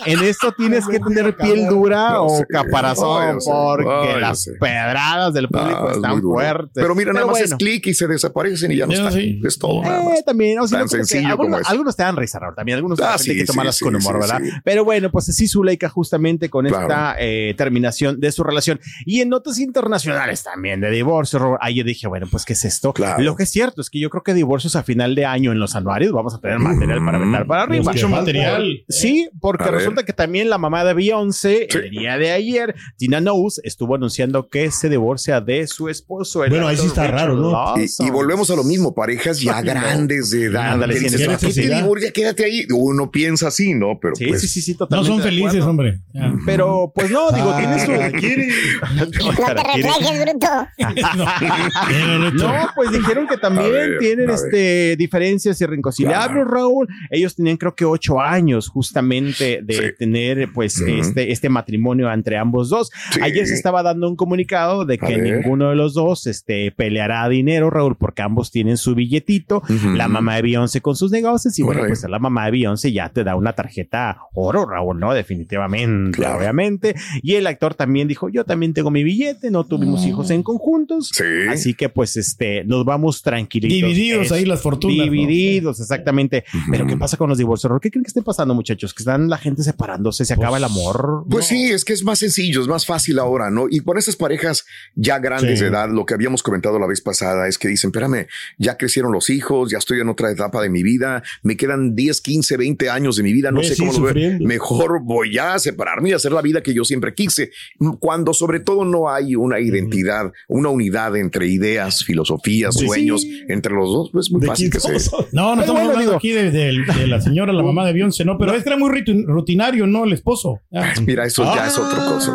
en 0.06 0.24
esto 0.24 0.52
tienes 0.54 0.88
que 0.88 1.00
tener 1.00 1.36
piel 1.38 1.68
dura 1.68 2.22
o 2.22 2.44
caparazón 2.50 3.38
porque 3.46 4.20
las 4.20 4.50
pedradas 4.60 5.34
del 5.34 5.50
público 5.50 5.92
están 5.92 6.22
fuertes. 6.22 6.72
Pero 6.74 6.96
mira, 6.96 7.14
nada 7.14 7.28
más 7.28 7.42
es 7.42 7.54
clic 7.56 7.88
y 7.88 7.94
se 7.94 8.08
desaparecen 8.08 8.72
y 8.72 8.78
ya 8.78 8.88
no 8.88 8.94
está. 8.94 9.10
Es 9.20 9.60
todo. 9.60 9.84
Eh, 9.84 10.24
también, 10.26 10.60
o 10.60 10.68
Tan 10.68 10.90
sencillo 10.90 11.28
algunos, 11.28 11.60
como 11.62 11.70
algunos, 11.70 11.96
te 11.96 12.04
dan 12.04 12.16
risa, 12.16 12.40
Raúl. 12.40 12.56
También 12.56 12.78
algunos 12.78 13.00
ah, 13.02 13.18
sí, 13.18 13.36
que 13.36 13.46
tomarlas 13.46 13.80
con 13.80 13.96
humor, 13.96 14.20
¿verdad? 14.20 14.42
Pero 14.64 14.84
bueno, 14.84 15.12
pues 15.12 15.30
así 15.30 15.48
Zuleika 15.48 15.90
justamente 15.90 16.50
con 16.50 16.66
esta 16.66 17.16
eh, 17.20 17.54
terminación 17.58 18.20
de 18.20 18.32
su 18.32 18.44
relación. 18.44 18.80
Y 19.06 19.22
en 19.22 19.30
notas 19.30 19.60
internacionales 19.60 20.44
también 20.44 20.82
de 20.82 20.90
divorcio, 20.90 21.58
ahí 21.62 21.84
dije, 21.84 22.08
bueno, 22.08 22.28
pues 22.30 22.46
¿qué 22.46 22.54
es 22.54 22.66
esto? 22.66 22.94
Lo 23.20 23.36
que 23.36 23.43
es 23.44 23.52
cierto 23.52 23.82
es 23.82 23.90
que 23.90 24.00
yo 24.00 24.10
creo 24.10 24.24
que 24.24 24.34
divorcios 24.34 24.76
a 24.76 24.84
final 24.84 25.16
de 25.16 25.26
año 25.26 25.52
en 25.52 25.60
los 25.60 25.76
anuarios 25.76 26.12
vamos 26.12 26.34
a 26.34 26.40
tener 26.40 26.60
material 26.60 27.04
para 27.06 27.18
vender 27.18 27.48
para 27.48 27.64
arriba. 27.64 27.92
Mucho 27.92 28.10
material. 28.10 28.84
Sí, 28.90 29.30
porque 29.40 29.66
resulta 29.66 30.04
que 30.04 30.14
también 30.14 30.50
la 30.50 30.58
mamá 30.58 30.84
de 30.84 30.94
Beyoncé, 30.94 31.68
el 31.72 31.90
día 31.92 32.18
de 32.18 32.32
ayer, 32.32 32.76
Tina 32.98 33.20
Knowles, 33.20 33.62
estuvo 33.64 33.96
anunciando 33.96 34.50
que 34.50 34.72
se 34.72 34.90
divorcia 34.90 35.42
de 35.42 35.68
su 35.68 35.90
esposo. 35.90 36.40
Bueno, 36.40 36.68
ahí 36.68 36.78
sí 36.78 36.88
está 36.88 37.08
raro, 37.08 37.36
¿no? 37.36 37.76
Y, 37.78 38.10
volvemos 38.10 38.50
a 38.52 38.56
lo 38.56 38.64
mismo, 38.64 38.94
parejas 38.94 39.40
ya 39.40 39.62
grandes 39.62 40.30
de 40.30 40.46
edad. 40.46 40.74
Ándale, 40.74 41.00
te 41.00 42.14
quédate 42.14 42.46
ahí. 42.46 42.66
Uno 42.74 43.12
piensa 43.12 43.48
así, 43.48 43.74
¿no? 43.74 44.00
Pero 44.02 44.16
sí, 44.16 44.28
pues, 44.28 44.42
sí, 44.42 44.48
sí, 44.48 44.62
sí, 44.62 44.76
totalmente. 44.76 45.10
No 45.10 45.16
son 45.16 45.24
felices, 45.24 45.64
hombre. 45.64 46.00
Pero, 46.46 46.92
pues 46.94 47.12
no, 47.12 47.32
digo, 47.32 47.52
ah, 47.52 47.58
tienes 47.58 47.84
su... 47.84 47.92
no 49.24 49.54
te 49.54 49.64
retrajes, 49.64 50.22
bruto. 50.22 50.48
no, 52.44 52.54
pues 52.76 52.92
dijeron 52.92 53.28
que 53.28 53.33
también 53.38 53.98
tienen 54.00 54.30
este, 54.30 54.96
diferencias 54.98 55.60
irreconciliables, 55.62 56.46
Raúl. 56.48 56.88
Ellos 57.10 57.36
tenían 57.36 57.58
creo 57.58 57.76
que 57.76 57.86
ocho 57.86 58.20
años 58.20 58.68
justamente 58.68 59.62
de 59.64 59.94
tener 59.94 60.52
pues 60.54 60.80
este, 60.80 61.32
este 61.32 61.50
matrimonio 61.50 62.12
entre 62.12 62.38
ambos 62.38 62.70
dos. 62.70 62.92
Ayer 63.22 63.48
se 63.48 63.54
estaba 63.54 63.84
dando 63.84 64.10
un 64.10 64.16
comunicado 64.16 64.86
de 64.86 64.98
que 64.98 65.18
ninguno 65.18 65.70
de 65.70 65.76
los 65.76 65.94
dos 65.94 66.28
este, 66.28 66.72
peleará 66.72 67.28
dinero, 67.30 67.70
Raúl, 67.70 67.96
porque 67.98 68.22
ambos 68.22 68.52
tienen 68.52 68.78
su 68.78 68.96
billetito. 68.96 69.62
La 69.96 70.08
mamá 70.08 70.36
de 70.36 70.44
Beyoncé 70.44 70.82
con 70.82 70.96
sus 70.96 71.12
negocios 71.12 71.58
y 71.60 71.64
bueno, 71.64 71.82
pues 71.88 72.04
la 72.04 72.20
mamá 72.20 72.46
de 72.46 72.52
Beyoncé 72.52 72.92
ya 72.92 73.10
te 73.10 73.24
da 73.24 73.36
una 73.36 73.54
tarjeta 73.54 74.18
oro, 74.34 74.66
Raúl, 74.66 75.00
¿no? 75.00 75.14
Definitivamente, 75.14 76.26
obviamente. 76.26 76.96
Y 77.22 77.36
el 77.36 77.48
actor 77.48 77.74
también 77.76 78.08
dijo, 78.08 78.30
yo 78.30 78.44
también 78.44 78.74
tengo 78.74 78.92
mi 78.92 79.04
billete, 79.04 79.52
no 79.52 79.64
tuvimos 79.66 80.06
hijos 80.06 80.30
en 80.30 80.44
conjuntos. 80.44 81.12
Así 81.50 81.74
que 81.74 81.90
pues 81.90 82.18
este, 82.18 82.64
nos 82.66 82.86
vamos 82.86 83.23
tranquilitos. 83.24 83.90
Divididos 83.90 84.32
ahí 84.32 84.46
las 84.46 84.62
fortunas. 84.62 85.10
Divididos, 85.10 85.80
exactamente. 85.80 86.44
Pero 86.70 86.86
¿qué 86.86 86.98
pasa 86.98 87.18
con 87.18 87.30
los 87.30 87.38
divorcios? 87.38 87.72
¿Qué 87.82 87.90
creen 87.90 88.04
que 88.04 88.10
esté 88.10 88.22
pasando, 88.22 88.54
muchachos? 88.54 88.94
Que 88.94 89.02
están 89.02 89.30
la 89.30 89.38
gente 89.38 89.64
separándose, 89.64 90.26
se 90.26 90.34
acaba 90.34 90.58
el 90.58 90.64
pues, 90.64 90.72
amor. 90.72 91.26
Pues 91.30 91.46
sí, 91.48 91.72
es 91.72 91.86
que 91.86 91.94
es 91.94 92.04
más 92.04 92.20
sencillo, 92.20 92.62
es 92.62 92.68
más 92.68 92.86
fácil 92.86 93.18
ahora, 93.20 93.50
¿no? 93.50 93.68
Y 93.70 93.82
por 93.82 93.98
esas 93.98 94.16
parejas 94.16 94.66
ya 94.96 95.20
grandes 95.20 95.62
de 95.62 95.68
edad, 95.68 95.90
lo 95.90 96.06
que 96.06 96.14
habíamos 96.14 96.44
comentado 96.44 96.78
la 96.80 96.88
vez 96.88 97.02
pasada 97.02 97.48
es 97.48 97.58
que 97.58 97.68
dicen, 97.70 97.90
espérame, 97.90 98.28
ya 98.58 98.78
crecieron 98.78 99.12
los 99.12 99.30
hijos, 99.30 99.72
ya 99.72 99.78
estoy 99.78 100.02
en 100.02 100.10
otra 100.10 100.30
etapa 100.30 100.62
de 100.62 100.70
mi 100.70 100.84
vida, 100.84 101.24
me 101.42 101.56
quedan 101.56 101.96
10, 101.96 102.22
15, 102.22 102.58
20 102.58 102.90
años 102.90 103.16
de 103.16 103.24
mi 103.24 103.32
vida, 103.32 103.52
no 103.52 103.64
sé 103.64 103.78
cómo 103.78 103.94
lo 103.94 104.02
ver. 104.02 104.42
Mejor 104.42 105.02
voy 105.02 105.38
a 105.38 105.58
separarme 105.60 106.10
y 106.10 106.14
hacer 106.14 106.34
la 106.34 106.42
vida 106.42 106.62
que 106.62 106.74
yo 106.74 106.84
siempre 106.84 107.14
quise. 107.14 107.52
Cuando 108.00 108.34
sobre 108.34 108.60
todo 108.60 108.84
no 108.84 109.10
hay 109.10 109.36
una 109.36 109.60
identidad, 109.60 110.32
una 110.50 110.70
unidad 110.70 111.16
entre 111.16 111.48
ideas, 111.48 112.04
filosofías, 112.04 112.76
sueños, 112.76 113.13
entre 113.48 113.74
los 113.74 113.90
dos, 113.90 114.10
pues 114.12 114.32
muy 114.32 114.46
fácil 114.46 114.70
que 114.70 114.80
sea. 114.80 114.98
No, 115.32 115.56
no 115.56 115.62
estamos 115.62 115.82
hablando 115.82 116.16
aquí 116.16 116.32
de, 116.32 116.74
la 117.08 117.22
señora, 117.22 117.54
la 117.54 117.64
mamá 117.74 117.86
de 117.86 117.94
Beyoncé, 117.94 118.26
no, 118.26 118.38
pero 118.38 118.54
este 118.54 118.70
era 118.70 118.78
muy 118.78 118.90
rutinario, 119.26 119.88
¿no? 119.88 120.06
El 120.06 120.14
esposo. 120.14 120.60
Ah. 120.74 120.94
Mira, 121.06 121.26
eso 121.26 121.44
ya 121.44 121.68
es 121.68 121.78
otra 121.78 122.06
cosa. 122.06 122.34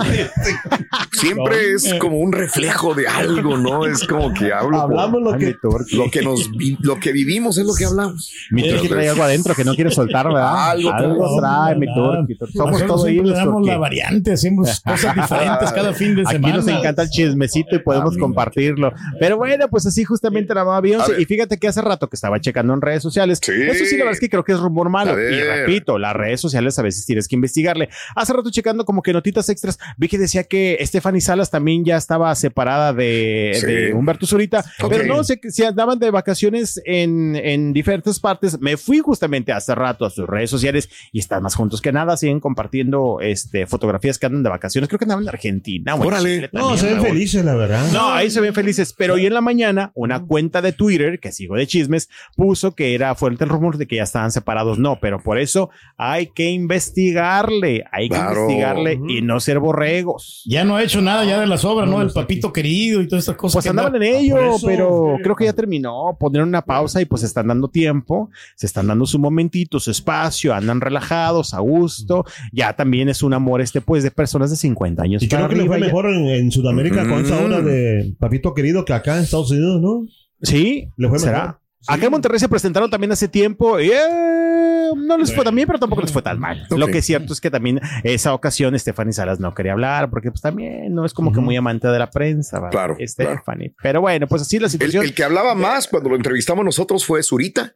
Ah. 0.90 1.06
Siempre 1.12 1.72
es 1.72 1.94
como 1.94 2.18
un 2.18 2.32
reflejo 2.32 2.94
de 2.94 3.08
algo, 3.08 3.56
¿no? 3.56 3.86
Es 3.86 4.06
como 4.06 4.32
que 4.32 4.52
hablo. 4.52 4.80
Hablamos 4.80 5.22
lo 5.22 5.36
que, 5.36 5.54
lo 5.92 6.10
que 6.10 6.22
nos 6.22 6.48
lo 6.80 7.00
que 7.00 7.12
vivimos 7.12 7.58
es 7.58 7.66
lo 7.66 7.74
que 7.74 7.84
hablamos. 7.84 8.32
Mi 8.50 8.68
turqui 8.68 8.88
trae 8.88 9.08
algo 9.08 9.22
adentro 9.22 9.54
que 9.54 9.64
no 9.64 9.74
quiere 9.74 9.90
soltar, 9.90 10.26
¿verdad? 10.26 10.70
Algo, 10.70 11.38
trae, 11.38 11.76
mi 11.76 11.86
turqui. 11.92 12.36
Somos 12.52 12.86
todos 12.86 13.06
Le 13.06 13.32
damos 13.32 13.66
la 13.66 13.78
variante, 13.78 14.32
hacemos 14.32 14.80
cosas 14.80 15.14
diferentes 15.14 15.72
cada 15.72 15.92
fin 15.92 16.14
de 16.14 16.24
semana. 16.24 16.48
Aquí 16.48 16.56
nos 16.56 16.68
encanta 16.68 17.02
el 17.02 17.10
chismecito 17.10 17.76
y 17.76 17.78
podemos 17.80 18.14
ah, 18.16 18.20
compartirlo. 18.20 18.92
Pero 19.18 19.36
bueno, 19.36 19.68
pues 19.68 19.86
así 19.86 20.04
justamente 20.04 20.54
la 20.54 20.64
mamá 20.68 20.80
Beyoncé. 20.80 21.20
Y 21.20 21.24
fíjate 21.24 21.58
que 21.58 21.68
hace 21.68 21.82
rato 21.82 22.08
que 22.08 22.16
estaba 22.16 22.40
checando 22.40 22.74
en 22.74 22.80
redes 22.80 23.02
sociales. 23.02 23.40
Eso 23.42 23.84
sí, 23.84 23.96
la 23.96 24.04
verdad 24.04 24.12
es 24.14 24.20
que 24.20 24.28
creo 24.28 24.44
que 24.44 24.52
es 24.52 24.60
rumor 24.60 24.90
malo. 24.90 25.18
Y 25.18 25.42
repito, 25.42 25.98
las 25.98 26.14
redes 26.14 26.40
sociales 26.40 26.78
a 26.78 26.82
veces 26.82 27.04
tienes 27.06 27.28
que 27.28 27.36
investigarle. 27.36 27.88
Hace 28.14 28.32
rato 28.32 28.50
checando 28.50 28.84
como 28.84 29.02
que 29.02 29.12
notitas 29.12 29.48
extras, 29.48 29.78
vi 29.96 30.08
que 30.08 30.18
decía 30.18 30.44
que 30.44 30.78
Stephanie 30.82 31.20
Salas 31.20 31.50
también 31.50 31.84
ya 31.84 31.96
estaba 31.96 32.34
separada 32.34 32.92
de, 32.92 33.92
Humberto 33.94 34.26
Zurita, 34.26 34.64
pero 34.88 35.04
no, 35.04 35.24
sé 35.24 35.40
si 35.48 35.64
andaban 35.64 35.98
de 35.98 36.10
vacaciones 36.10 36.80
en, 36.84 37.36
en 37.36 37.72
diferentes 37.72 38.20
partes. 38.20 38.60
Me 38.60 38.76
fui 38.76 38.98
justamente 38.98 39.52
hace 39.52 39.74
rato 39.74 40.04
a 40.04 40.10
sus 40.10 40.26
redes 40.26 40.50
sociales 40.50 40.88
y 41.12 41.18
están 41.18 41.42
más 41.42 41.54
juntos 41.54 41.80
que 41.80 41.92
nada. 41.92 42.16
Siguen 42.16 42.40
compartiendo 42.40 43.18
este, 43.20 43.66
fotografías 43.66 44.18
que 44.18 44.26
andan 44.26 44.42
de 44.42 44.50
vacaciones. 44.50 44.88
Creo 44.88 44.98
que 44.98 45.04
andaban 45.04 45.24
en 45.24 45.28
Argentina. 45.28 45.94
Órale. 45.94 46.48
no, 46.52 46.76
se 46.76 46.86
ven 46.86 47.02
felices, 47.02 47.44
la 47.44 47.54
verdad. 47.54 47.90
No, 47.92 48.10
ahí 48.12 48.30
se 48.30 48.40
ven 48.40 48.54
felices. 48.54 48.94
Pero 48.96 49.14
hoy 49.14 49.26
en 49.26 49.34
la 49.34 49.40
mañana, 49.40 49.92
una 49.94 50.24
cuenta 50.24 50.57
de 50.62 50.72
Twitter 50.72 51.20
que 51.20 51.32
sigo 51.32 51.56
de 51.56 51.66
chismes 51.66 52.08
puso 52.36 52.74
que 52.74 52.94
era 52.94 53.14
fuerte 53.14 53.44
el 53.44 53.50
rumor 53.50 53.76
de 53.76 53.86
que 53.86 53.96
ya 53.96 54.02
estaban 54.02 54.32
separados. 54.32 54.78
No, 54.78 54.98
pero 55.00 55.22
por 55.22 55.38
eso 55.38 55.70
hay 55.96 56.28
que 56.28 56.50
investigarle, 56.50 57.84
hay 57.90 58.08
que 58.08 58.16
investigarle 58.16 59.00
y 59.08 59.22
no 59.22 59.40
ser 59.40 59.58
borregos. 59.58 60.42
Ya 60.46 60.64
no 60.64 60.76
ha 60.76 60.82
hecho 60.82 61.00
nada 61.00 61.24
ya 61.24 61.40
de 61.40 61.46
las 61.46 61.64
obras, 61.64 61.88
¿no? 61.88 62.02
El 62.02 62.10
papito 62.10 62.52
querido 62.52 63.00
y 63.00 63.08
todas 63.08 63.24
estas 63.24 63.36
cosas. 63.36 63.56
Pues 63.56 63.66
andaban 63.66 63.96
en 63.96 64.02
ello, 64.02 64.36
pero 64.64 65.16
creo 65.22 65.36
que 65.36 65.44
ya 65.44 65.52
terminó. 65.52 66.16
Poner 66.18 66.42
una 66.42 66.62
pausa 66.62 67.00
y 67.00 67.04
pues 67.04 67.22
están 67.22 67.48
dando 67.48 67.68
tiempo, 67.68 68.30
se 68.56 68.66
están 68.66 68.86
dando 68.86 69.06
su 69.06 69.18
momentito, 69.18 69.80
su 69.80 69.90
espacio, 69.90 70.54
andan 70.54 70.80
relajados, 70.80 71.54
a 71.54 71.60
gusto. 71.60 72.24
Ya 72.52 72.72
también 72.74 73.08
es 73.08 73.22
un 73.22 73.34
amor 73.34 73.60
este 73.60 73.80
pues 73.80 74.02
de 74.02 74.10
personas 74.10 74.50
de 74.50 74.56
50 74.56 75.02
años. 75.02 75.22
Y 75.22 75.28
creo 75.28 75.48
que 75.48 75.56
le 75.56 75.66
fue 75.66 75.78
mejor 75.78 76.06
en, 76.06 76.50
Sudamérica 76.50 77.06
con 77.08 77.24
esa 77.24 77.44
obra 77.44 77.60
de 77.60 78.14
papito 78.18 78.54
querido 78.54 78.84
que 78.84 78.92
acá 78.92 79.16
en 79.16 79.24
Estados 79.24 79.50
Unidos, 79.50 79.80
¿no? 79.80 80.06
Sí, 80.42 80.90
le 80.96 81.08
fue 81.08 81.18
¿será? 81.18 81.60
Acá 81.86 82.06
en 82.06 82.10
Monterrey 82.10 82.38
se 82.38 82.48
presentaron 82.48 82.90
también 82.90 83.12
hace 83.12 83.28
tiempo 83.28 83.78
y 83.78 83.90
eh, 83.90 84.90
no 84.96 85.16
les 85.16 85.34
fue 85.34 85.44
tan 85.44 85.54
bien, 85.54 85.66
pero 85.66 85.78
tampoco 85.78 86.02
les 86.02 86.12
fue 86.12 86.22
tan 86.22 86.38
mal. 86.38 86.66
Lo 86.70 86.86
que 86.88 86.98
es 86.98 87.06
cierto 87.06 87.32
es 87.32 87.40
que 87.40 87.50
también 87.50 87.80
esa 88.02 88.34
ocasión 88.34 88.78
Stephanie 88.78 89.12
Salas 89.12 89.38
no 89.38 89.54
quería 89.54 89.72
hablar 89.72 90.10
porque 90.10 90.30
pues 90.30 90.40
también 90.40 90.94
no 90.94 91.04
es 91.04 91.14
como 91.14 91.32
que 91.32 91.40
muy 91.40 91.56
amante 91.56 91.88
de 91.88 91.98
la 91.98 92.10
prensa. 92.10 92.58
¿verdad? 92.58 92.70
Claro, 92.70 92.96
Stephanie. 93.00 93.74
Pero 93.82 94.00
bueno, 94.00 94.26
pues 94.26 94.42
así 94.42 94.58
la 94.58 94.68
situación. 94.68 95.04
El, 95.04 95.14
que 95.14 95.24
hablaba 95.24 95.54
más 95.54 95.86
cuando 95.86 96.10
lo 96.10 96.16
entrevistamos 96.16 96.64
nosotros 96.64 97.04
fue 97.04 97.22
Zurita 97.22 97.74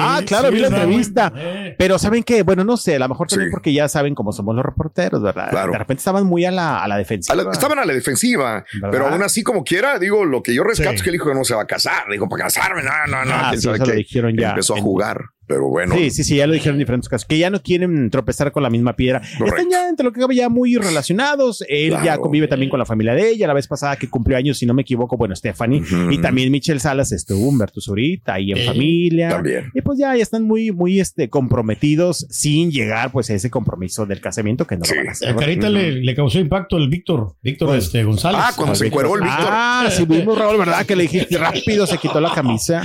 ah, 0.00 0.20
claro, 0.26 0.50
vi 0.50 0.60
la 0.60 0.68
entrevista. 0.68 1.32
Pero 1.78 1.98
¿saben 1.98 2.22
qué? 2.22 2.42
Bueno, 2.42 2.64
no 2.64 2.76
sé, 2.76 2.96
a 2.96 2.98
lo 2.98 3.08
mejor 3.08 3.28
también 3.28 3.50
porque 3.50 3.72
ya 3.72 3.88
saben 3.88 4.14
cómo 4.14 4.32
somos 4.32 4.54
los 4.54 4.64
reporteros, 4.64 5.22
¿verdad? 5.22 5.50
De 5.50 5.78
repente 5.78 6.00
estaban 6.00 6.26
muy 6.26 6.44
a 6.44 6.50
la, 6.50 6.82
a 6.82 6.88
la 6.88 6.96
defensiva. 6.96 7.50
estaban 7.52 7.78
a 7.78 7.84
la 7.84 7.92
defensiva, 7.92 8.64
pero 8.90 9.08
aún 9.08 9.22
así, 9.22 9.42
como 9.42 9.64
quiera, 9.64 9.98
digo, 9.98 10.24
lo 10.24 10.42
que 10.42 10.54
yo 10.54 10.64
rescato 10.64 10.94
es 10.94 11.02
que 11.02 11.10
él 11.10 11.14
dijo 11.14 11.28
que 11.28 11.34
no 11.34 11.44
se 11.44 11.54
va 11.54 11.62
a 11.62 11.66
casar. 11.66 12.04
Dijo, 12.10 12.28
para 12.28 12.44
casarme, 12.44 12.82
no, 12.82 12.90
no, 13.08 13.24
no. 13.24 13.34
Ah, 13.34 13.52
lo 13.62 13.86
dijeron 13.92 14.36
ya. 14.36 14.50
Empezó 14.50 14.76
a 14.76 14.80
jugar. 14.80 15.24
Pero 15.46 15.68
bueno. 15.68 15.94
Sí, 15.94 16.10
sí, 16.10 16.24
sí, 16.24 16.36
ya 16.36 16.46
lo 16.46 16.52
dijeron 16.52 16.76
en 16.76 16.80
diferentes 16.80 17.08
casos, 17.08 17.26
que 17.26 17.38
ya 17.38 17.50
no 17.50 17.62
quieren 17.62 18.10
tropezar 18.10 18.52
con 18.52 18.62
la 18.62 18.70
misma 18.70 18.94
piedra. 18.94 19.20
Están 19.44 19.70
ya 19.70 19.88
entre 19.88 20.04
lo 20.04 20.12
que 20.12 20.20
cabe 20.20 20.34
ya 20.34 20.48
muy 20.48 20.76
relacionados. 20.76 21.64
Él 21.68 21.94
ya 22.04 22.18
convive 22.18 22.48
también 22.48 22.70
con 22.70 22.78
la 22.78 22.86
familia 22.86 23.14
de 23.14 23.28
ella. 23.28 23.46
La 23.46 23.54
vez 23.54 23.66
pasada 23.66 23.96
que 23.96 24.08
cumplió 24.08 24.36
años, 24.36 24.58
si 24.58 24.66
no 24.66 24.74
me 24.74 24.82
equivoco, 24.82 25.16
bueno, 25.16 25.34
Stephanie 25.34 25.82
y 26.10 26.18
también 26.18 26.50
Michelle 26.50 26.80
Salas 26.80 27.12
estuvo 27.12 27.48
Humberto 27.48 27.80
Zurita 27.80 28.34
ahí 28.34 28.52
en 28.52 28.66
familia. 28.66 29.30
También. 29.30 29.70
Y 29.74 29.80
pues 29.82 29.98
ya, 29.98 30.16
ya 30.16 30.22
están 30.22 30.44
muy, 30.44 30.70
muy 30.70 31.00
este, 31.00 31.28
comprometidos 31.28 32.26
sin 32.30 32.70
llegar 32.70 33.12
pues 33.12 33.30
a 33.30 33.34
ese 33.34 33.50
compromiso 33.50 34.06
del 34.06 34.20
casamiento 34.20 34.66
que 34.66 34.76
no 34.76 34.84
lo 34.88 34.96
van 34.96 35.08
a 35.08 35.12
hacer. 35.12 35.28
A 35.30 35.36
Carita 35.36 35.68
le, 35.68 36.14
causó 36.14 36.38
impacto 36.38 36.76
el 36.76 36.88
Víctor, 36.88 37.34
Víctor 37.42 37.76
este, 37.76 38.04
González. 38.04 38.40
Ah, 38.42 38.52
cuando 38.56 38.74
se 38.74 38.86
encueró 38.86 39.14
el 39.16 39.22
Víctor. 39.22 39.48
Ah, 39.48 39.88
sí, 39.90 40.04
vimos 40.04 40.38
Raúl, 40.38 40.58
¿verdad? 40.58 40.84
Que 40.86 40.96
le 40.96 41.04
dijiste 41.04 41.36
rápido, 41.38 41.86
se 41.86 41.98
quitó 41.98 42.20
la 42.20 42.32
camisa. 42.32 42.82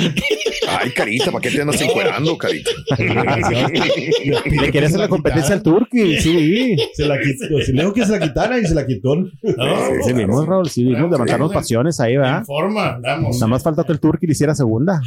Ay, 0.68 0.92
Carita, 0.92 1.32
¿para 1.32 1.42
qué 1.42 1.52
te 1.52 1.62
andas 1.62 1.80
encuerando, 1.82 2.38
Le 4.46 4.72
quería 4.72 4.88
hacer 4.88 5.00
la 5.00 5.08
competencia 5.08 5.56
al 5.56 5.64
Turqui, 5.64 6.18
sí. 6.20 6.76
Se 6.94 7.06
la 7.06 7.20
quitó. 7.20 7.62
Si 7.62 7.72
le 7.72 7.82
dijo 7.82 7.94
que 7.94 8.06
se 8.06 8.12
la 8.12 8.20
quitara 8.20 8.60
y 8.60 8.66
se 8.66 8.76
la 8.76 8.86
quitó. 8.86 9.16
sí, 10.04 10.14
vimos, 10.14 10.46
Raúl, 10.46 10.70
sí, 10.70 10.84
vimos 10.84 11.10
levantarnos 11.12 11.52
pasiones 11.54 12.00
ahí, 12.00 12.18
¿verdad? 12.18 12.44
forma, 12.46 13.00
vamos. 13.02 13.36
Nada 13.38 13.48
más 13.48 13.64
falta 13.64 13.84
que 13.84 13.92
el 13.92 14.00
Turqui 14.00 14.28
le 14.28 14.32
hiciera 14.34 14.56
segunda. 14.56 15.02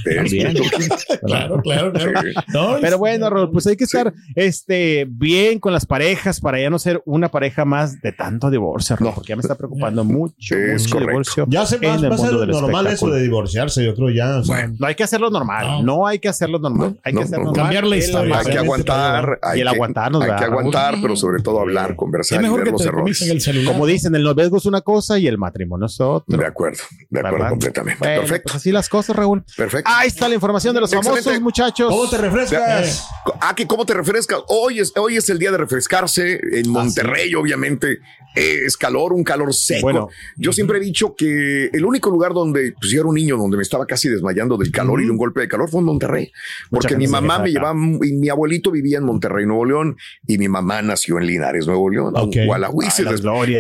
claro, 1.27 1.61
claro, 1.63 1.93
claro. 1.93 2.79
Pero 2.81 2.99
bueno, 2.99 3.31
Raúl, 3.31 3.51
pues 3.51 3.67
hay 3.67 3.77
que 3.77 3.85
estar 3.85 4.13
este, 4.35 5.07
bien 5.09 5.59
con 5.59 5.73
las 5.73 5.87
parejas 5.87 6.41
para 6.41 6.61
ya 6.61 6.71
no 6.71 6.79
ser 6.79 7.03
una 7.05 7.31
pareja 7.31 7.65
más 7.65 8.01
de 8.01 8.13
tanto 8.13 8.51
divorcio, 8.51 8.97
no. 9.01 9.15
porque 9.15 9.31
ya 9.31 9.37
me 9.37 9.43
está 9.43 9.55
preocupando 9.55 10.05
mucho, 10.05 10.55
es 10.55 10.83
mucho 10.85 11.01
divorcio. 11.01 11.47
Ya 11.49 11.67
se 11.67 11.79
va, 11.79 11.95
a 11.95 11.99
ser 11.99 12.49
normal 12.49 12.87
eso 12.87 13.11
de 13.11 13.23
divorciarse, 13.23 13.85
yo 13.85 13.95
creo 13.95 14.11
ya. 14.11 14.41
bueno, 14.47 14.77
no 14.79 14.87
hay 14.87 14.95
que 14.95 15.05
hacerlo 15.05 15.31
normal, 15.31 15.85
no, 15.85 16.07
hay 16.07 16.19
que 16.19 16.29
hacerlo 16.29 16.59
normal, 16.59 16.99
hay 17.03 17.15
que 17.15 17.23
normal. 17.31 17.55
Cambiar 17.55 17.87
la 17.87 17.97
historia. 17.97 18.39
Hay 18.39 18.47
que 18.47 18.59
aguantar. 18.59 19.39
Hay 19.43 19.59
y 19.59 19.63
el 19.63 19.69
aguantarnos. 19.69 20.23
Hay 20.23 20.37
que 20.37 20.45
aguantar, 20.45 20.97
pero 21.01 21.17
sobre 21.17 21.43
todo 21.43 21.61
hablar, 21.61 21.97
conversar 21.97 22.45
y 22.45 22.49
ver 22.49 22.69
los 22.69 22.85
errores. 22.85 23.25
Como 23.67 23.87
dicen, 23.87 24.15
el 24.15 24.23
noviazgo 24.23 24.59
es 24.59 24.67
una 24.67 24.81
cosa 24.81 25.19
y 25.19 25.27
el 25.27 25.39
matrimonio 25.39 25.87
es 25.87 26.01
otra. 26.01 26.37
De 26.37 26.47
acuerdo, 26.47 26.83
de 27.09 27.21
acuerdo 27.21 27.49
completamente. 27.51 28.05
Perfecto. 28.05 28.43
Pues 28.45 28.55
así 28.57 28.73
las 28.73 28.89
cosas, 28.89 29.17
Raúl. 29.17 29.45
Perfecto. 29.57 29.91
Ahí 29.93 30.09
está 30.09 30.29
la 30.29 30.35
información 30.35 30.75
de 30.75 30.81
los 30.81 30.91
famosos 30.91 31.41
muchachos. 31.41 31.89
¿Cómo 31.89 32.09
te 32.09 32.19
refrescas? 32.19 33.07
Ah, 33.41 33.55
que 33.55 33.67
cómo 33.67 33.87
te 33.87 33.95
refrescas. 33.95 34.41
Hoy 34.49 34.81
es, 34.81 34.93
hoy 34.97 35.17
es 35.17 35.29
el 35.31 35.39
día 35.39 35.51
de 35.51 35.59
refrescarse 35.59 36.41
en 36.53 36.67
ah, 36.67 36.71
Monterrey, 36.71 37.35
obviamente. 37.35 37.99
Es 38.35 38.77
calor, 38.77 39.13
un 39.13 39.25
calor 39.25 39.53
seco. 39.53 39.83
Bueno, 39.83 40.09
yo 40.37 40.53
siempre 40.53 40.79
he 40.79 40.81
dicho 40.81 41.17
que 41.17 41.67
el 41.73 41.85
único 41.85 42.11
lugar 42.11 42.33
donde 42.33 42.75
pues, 42.79 42.93
yo 42.93 43.01
era 43.01 43.09
un 43.09 43.17
niño, 43.17 43.37
donde 43.37 43.57
me 43.57 43.63
estaba 43.65 43.87
casi 43.87 44.09
desmayando 44.09 44.57
del 44.57 44.71
calor 44.71 45.01
y 45.01 45.05
de 45.05 45.11
un 45.11 45.17
golpe 45.17 45.41
de 45.41 45.49
calor 45.49 45.69
fue 45.69 45.81
en 45.81 45.87
Monterrey. 45.87 46.31
Porque 46.71 46.97
mi 46.97 47.09
mamá 47.09 47.20
me 47.21 47.51
llevaba, 47.51 47.79
y 48.03 48.13
mi 48.13 48.29
abuelito 48.29 48.71
vivía 48.71 48.99
en 48.99 49.05
Monterrey, 49.05 49.47
Nuevo 49.47 49.65
León, 49.65 49.97
y 50.27 50.39
mi 50.39 50.49
mamá 50.49 50.83
nació 50.83 51.19
en 51.19 51.27
Linares, 51.27 51.67
Nuevo 51.67 51.89
León, 51.91 52.15
okay. 52.17 52.47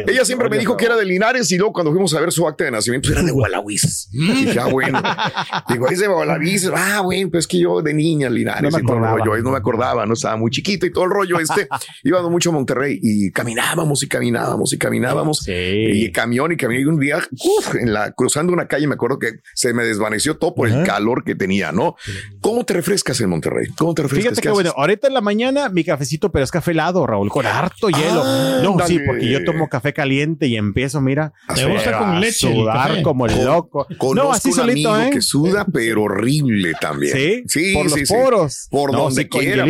Ella 0.09 0.25
siempre 0.25 0.49
me 0.49 0.59
dijo 0.59 0.77
que 0.77 0.87
era 0.87 0.96
de 0.96 1.05
Linares 1.05 1.51
y 1.53 1.59
luego 1.59 1.73
cuando 1.73 1.90
fuimos 1.92 2.14
a 2.14 2.20
ver 2.20 2.33
su 2.33 2.46
acta 2.46 2.64
de 2.64 2.70
nacimiento 2.70 3.11
era 3.12 3.23
de 3.23 3.31
Gualahuises. 3.31 4.09
y 4.12 4.44
dije, 4.44 4.59
ah, 4.59 4.66
bueno. 4.66 5.01
Digo, 5.68 5.88
es 5.88 5.99
de 5.99 6.07
Gualahuises. 6.07 6.70
Ah, 6.75 7.01
bueno, 7.03 7.31
pues 7.31 7.46
que 7.46 7.59
yo 7.59 7.83
de 7.83 7.94
niña 7.94 8.29
Linares 8.31 8.62
no 8.62 8.77
me 8.77 8.83
y 8.83 8.87
todo 8.87 8.96
el 8.96 9.05
rollo. 9.05 9.42
No 9.42 9.51
me 9.51 9.59
acordaba, 9.59 10.07
no 10.07 10.14
estaba 10.14 10.37
muy 10.37 10.51
chiquito 10.51 10.87
y 10.87 10.92
todo 10.92 11.05
el 11.05 11.11
rollo 11.11 11.38
este. 11.38 11.68
Íbamos 12.05 12.31
mucho 12.31 12.51
a 12.51 12.53
Monterrey 12.53 12.99
y 13.03 13.31
caminábamos 13.31 14.03
y 14.03 14.09
caminábamos 14.09 14.73
y 14.73 14.79
caminábamos. 14.79 15.49
Y 15.49 16.11
camión 16.12 16.53
y 16.53 16.57
camión. 16.57 16.83
Y 16.83 16.85
un 16.85 17.01
día, 17.01 17.18
uf, 17.18 17.75
en 17.75 17.92
la, 17.92 18.12
cruzando 18.12 18.53
una 18.53 18.66
calle, 18.68 18.87
me 18.87 18.94
acuerdo 18.94 19.18
que 19.18 19.40
se 19.55 19.73
me 19.73 19.85
desvaneció 19.85 20.37
todo 20.37 20.55
por 20.55 20.68
el 20.68 20.85
calor 20.85 21.25
que 21.25 21.35
tenía, 21.35 21.73
¿no? 21.73 21.96
¿Cómo 22.40 22.64
te 22.64 22.75
refrescas 22.75 23.20
en 23.20 23.31
Monterrey? 23.31 23.50
¿Cómo 23.77 23.95
te 23.95 24.03
refrescas? 24.03 24.31
Fíjate 24.31 24.43
que, 24.43 24.51
bueno, 24.51 24.73
ahorita 24.77 25.09
en 25.09 25.15
la 25.15 25.21
mañana 25.21 25.69
mi 25.69 25.85
cafecito, 25.85 26.31
pero 26.31 26.45
es 26.45 26.51
café 26.51 26.71
helado, 26.73 27.07
Raúl, 27.07 27.29
con 27.31 27.47
harto 27.47 27.89
hielo. 27.89 28.25
no, 28.63 28.87
sí, 28.87 28.99
porque 29.05 29.29
yo 29.29 29.45
tomo 29.45 29.69
café 29.69 29.93
caliente 29.93 30.47
y 30.47 30.57
empiezo, 30.57 31.01
mira, 31.01 31.33
me 31.55 31.73
gusta 31.73 31.99
con 31.99 32.21
leche. 32.21 32.53
Sudar 32.53 33.03
como 33.03 33.27
el 33.27 33.45
loco. 33.45 33.87
no, 34.15 34.33
así 34.33 34.49
un 34.49 34.55
solito, 34.55 34.93
amigo 34.93 35.09
¿eh? 35.09 35.11
que 35.13 35.23
suda, 35.23 35.67
pero 35.73 36.05
horrible 36.05 36.73
también. 36.81 37.17
Sí, 37.17 37.43
sí, 37.47 37.75
por 37.75 37.91
los 37.91 38.09
poros. 38.09 38.69
Por 38.71 38.93
donde 38.93 39.29
quiera. 39.29 39.67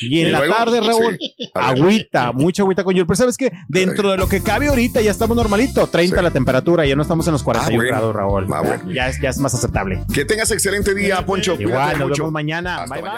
Y 0.00 0.20
en 0.20 0.32
la 0.32 0.46
tarde, 0.46 0.80
Raúl, 0.80 1.18
agüita, 1.54 2.32
mucha 2.32 2.62
agüita 2.62 2.84
con 2.84 2.94
hielo. 2.94 3.06
Pero 3.06 3.16
sabes 3.16 3.36
que 3.36 3.52
dentro 3.68 4.10
de 4.10 4.16
lo 4.16 4.28
que 4.28 4.42
cabe 4.42 4.68
ahorita 4.68 5.00
ya 5.00 5.10
estamos 5.10 5.36
normalito, 5.36 5.86
30 5.86 6.22
la 6.22 6.30
temperatura, 6.30 6.86
ya 6.86 6.96
no 6.96 7.02
estamos 7.02 7.26
en 7.26 7.32
los 7.32 7.42
41 7.42 7.82
ah, 7.82 7.86
grados, 7.86 8.14
Raúl. 8.14 8.46
Ah, 8.52 8.80
ya, 8.92 9.08
es, 9.08 9.20
ya 9.20 9.30
es 9.30 9.38
más 9.38 9.54
aceptable. 9.54 10.02
Que 10.12 10.24
tengas 10.24 10.50
excelente 10.50 10.94
día, 10.94 11.24
Poncho. 11.24 11.56
Igual, 11.58 11.98
nos 11.98 12.10
vemos 12.10 12.32
mañana. 12.32 12.84
bye, 12.88 13.02
bye. 13.02 13.13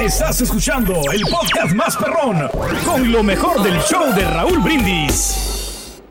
Estás 0.00 0.40
escuchando 0.40 0.94
el 1.12 1.22
podcast 1.22 1.74
más 1.74 1.96
perrón 1.96 2.48
con 2.84 3.12
lo 3.12 3.22
mejor 3.22 3.62
del 3.62 3.78
show 3.82 4.12
de 4.14 4.24
Raúl 4.24 4.58
Brindis. 4.58 6.02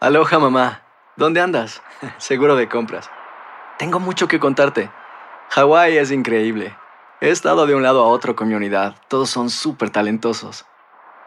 Aloha 0.00 0.38
mamá, 0.38 0.82
¿dónde 1.16 1.42
andas? 1.42 1.82
Seguro 2.18 2.56
de 2.56 2.66
compras. 2.66 3.10
Tengo 3.78 4.00
mucho 4.00 4.26
que 4.26 4.40
contarte. 4.40 4.90
Hawái 5.50 5.98
es 5.98 6.10
increíble. 6.10 6.74
He 7.20 7.28
estado 7.28 7.66
de 7.66 7.74
un 7.74 7.82
lado 7.82 8.02
a 8.02 8.08
otro 8.08 8.34
con 8.34 8.48
mi 8.48 8.54
unidad. 8.54 8.96
Todos 9.08 9.28
son 9.28 9.50
súper 9.50 9.90
talentosos. 9.90 10.64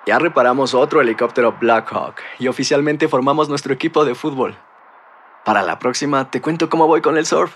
Ya 0.07 0.17
reparamos 0.17 0.73
otro 0.73 0.99
helicóptero 0.99 1.57
Blackhawk 1.59 2.15
y 2.39 2.47
oficialmente 2.47 3.07
formamos 3.07 3.49
nuestro 3.49 3.71
equipo 3.71 4.03
de 4.03 4.15
fútbol. 4.15 4.57
Para 5.45 5.61
la 5.61 5.77
próxima 5.77 6.31
te 6.31 6.41
cuento 6.41 6.69
cómo 6.69 6.87
voy 6.87 7.01
con 7.01 7.17
el 7.17 7.25
surf 7.27 7.55